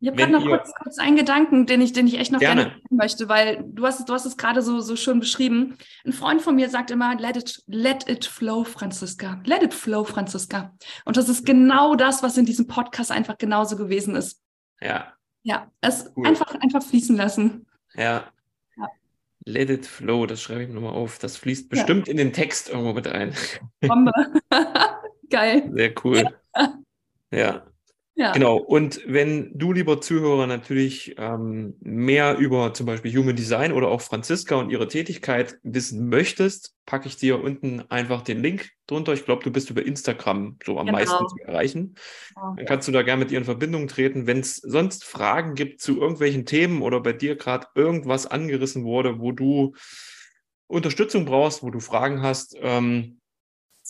[0.00, 2.66] Ich habe gerade noch kurz, kurz, einen Gedanken, den ich, den ich echt noch gerne,
[2.66, 5.76] gerne möchte, weil du hast, du hast es gerade so, so schön beschrieben.
[6.04, 9.42] Ein Freund von mir sagt immer, let it, let it flow, Franziska.
[9.44, 10.72] Let it flow, Franziska.
[11.04, 14.40] Und das ist genau das, was in diesem Podcast einfach genauso gewesen ist.
[14.80, 15.12] Ja.
[15.42, 16.28] Ja, es cool.
[16.28, 17.66] einfach, einfach fließen lassen.
[17.94, 18.30] Ja.
[18.76, 18.86] ja.
[19.46, 21.18] Let it flow, das schreibe ich nochmal auf.
[21.18, 22.12] Das fließt bestimmt ja.
[22.12, 23.34] in den Text irgendwo mit ein.
[23.80, 24.12] Bombe.
[25.30, 25.72] Geil.
[25.74, 26.22] Sehr cool.
[26.54, 26.74] Ja.
[27.30, 27.66] Ja.
[28.32, 28.56] Genau.
[28.56, 34.00] Und wenn du, lieber Zuhörer, natürlich ähm, mehr über zum Beispiel Human Design oder auch
[34.00, 39.12] Franziska und ihre Tätigkeit wissen möchtest, packe ich dir unten einfach den Link drunter.
[39.12, 40.98] Ich glaube, du bist über Instagram so am genau.
[40.98, 41.94] meisten zu erreichen.
[42.34, 44.26] Oh, Dann kannst du da gerne mit ihr in Verbindung treten.
[44.26, 49.20] Wenn es sonst Fragen gibt zu irgendwelchen Themen oder bei dir gerade irgendwas angerissen wurde,
[49.20, 49.74] wo du
[50.66, 53.20] Unterstützung brauchst, wo du Fragen hast, ähm,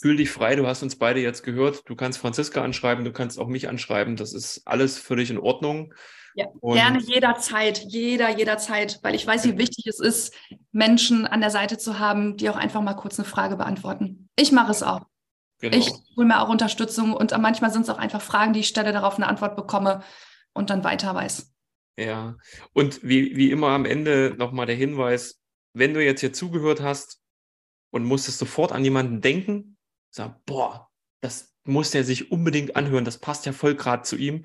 [0.00, 1.88] fühl dich frei, du hast uns beide jetzt gehört.
[1.88, 4.16] Du kannst Franziska anschreiben, du kannst auch mich anschreiben.
[4.16, 5.94] Das ist alles völlig in Ordnung.
[6.34, 10.34] Ja, gerne jederzeit, jeder, jederzeit, weil ich weiß, wie wichtig es ist,
[10.70, 14.28] Menschen an der Seite zu haben, die auch einfach mal kurz eine Frage beantworten.
[14.36, 15.00] Ich mache es auch.
[15.60, 15.76] Genau.
[15.76, 18.92] Ich hole mir auch Unterstützung und manchmal sind es auch einfach Fragen, die ich stelle,
[18.92, 20.04] darauf eine Antwort bekomme
[20.52, 21.52] und dann weiter weiß.
[21.98, 22.36] Ja,
[22.72, 25.40] und wie, wie immer am Ende nochmal der Hinweis,
[25.72, 27.20] wenn du jetzt hier zugehört hast
[27.90, 29.77] und musstest sofort an jemanden denken,
[30.10, 30.90] sagt, boah,
[31.20, 34.44] das muss der sich unbedingt anhören, das passt ja voll gerade zu ihm,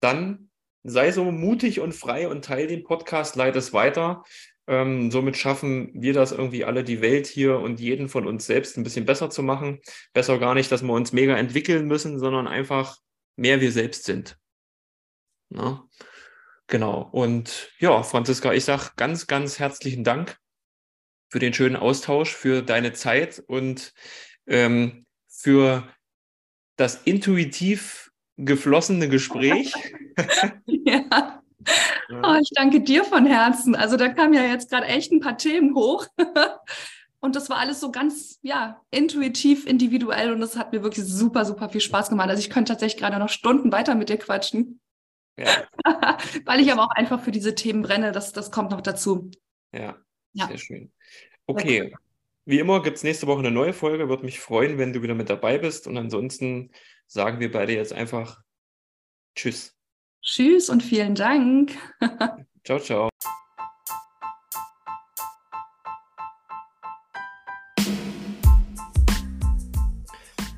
[0.00, 0.50] dann
[0.84, 4.24] sei so mutig und frei und teile den Podcast, leite es weiter.
[4.66, 8.76] Ähm, somit schaffen wir das irgendwie alle, die Welt hier und jeden von uns selbst
[8.76, 9.80] ein bisschen besser zu machen.
[10.12, 12.98] Besser gar nicht, dass wir uns mega entwickeln müssen, sondern einfach
[13.36, 14.38] mehr wir selbst sind.
[15.48, 15.88] Na?
[16.66, 17.08] Genau.
[17.12, 20.38] Und ja, Franziska, ich sage ganz, ganz herzlichen Dank
[21.30, 23.94] für den schönen Austausch, für deine Zeit und
[24.48, 25.86] ähm, für
[26.76, 29.72] das intuitiv geflossene Gespräch.
[30.66, 31.42] ja.
[32.10, 33.74] Oh, ich danke dir von Herzen.
[33.74, 36.06] Also da kamen ja jetzt gerade echt ein paar Themen hoch.
[37.20, 41.44] Und das war alles so ganz, ja, intuitiv, individuell und das hat mir wirklich super,
[41.44, 42.28] super viel Spaß gemacht.
[42.28, 44.80] Also ich könnte tatsächlich gerade noch Stunden weiter mit dir quatschen.
[45.36, 45.66] Ja.
[46.44, 48.12] Weil ich aber auch einfach für diese Themen brenne.
[48.12, 49.32] Das, das kommt noch dazu.
[49.72, 49.96] Ja,
[50.32, 50.46] ja.
[50.46, 50.92] sehr schön.
[51.46, 51.92] Okay.
[52.48, 54.08] Wie immer gibt es nächste Woche eine neue Folge.
[54.08, 55.86] Würde mich freuen, wenn du wieder mit dabei bist.
[55.86, 56.70] Und ansonsten
[57.06, 58.40] sagen wir beide jetzt einfach
[59.34, 59.76] Tschüss.
[60.22, 61.72] Tschüss und vielen Dank.
[62.64, 63.10] ciao, ciao.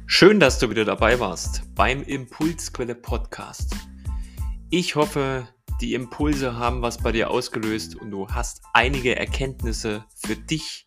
[0.07, 3.75] Schön, dass du wieder dabei warst beim Impulsquelle Podcast.
[4.71, 5.49] Ich hoffe,
[5.81, 10.87] die Impulse haben was bei dir ausgelöst und du hast einige Erkenntnisse für dich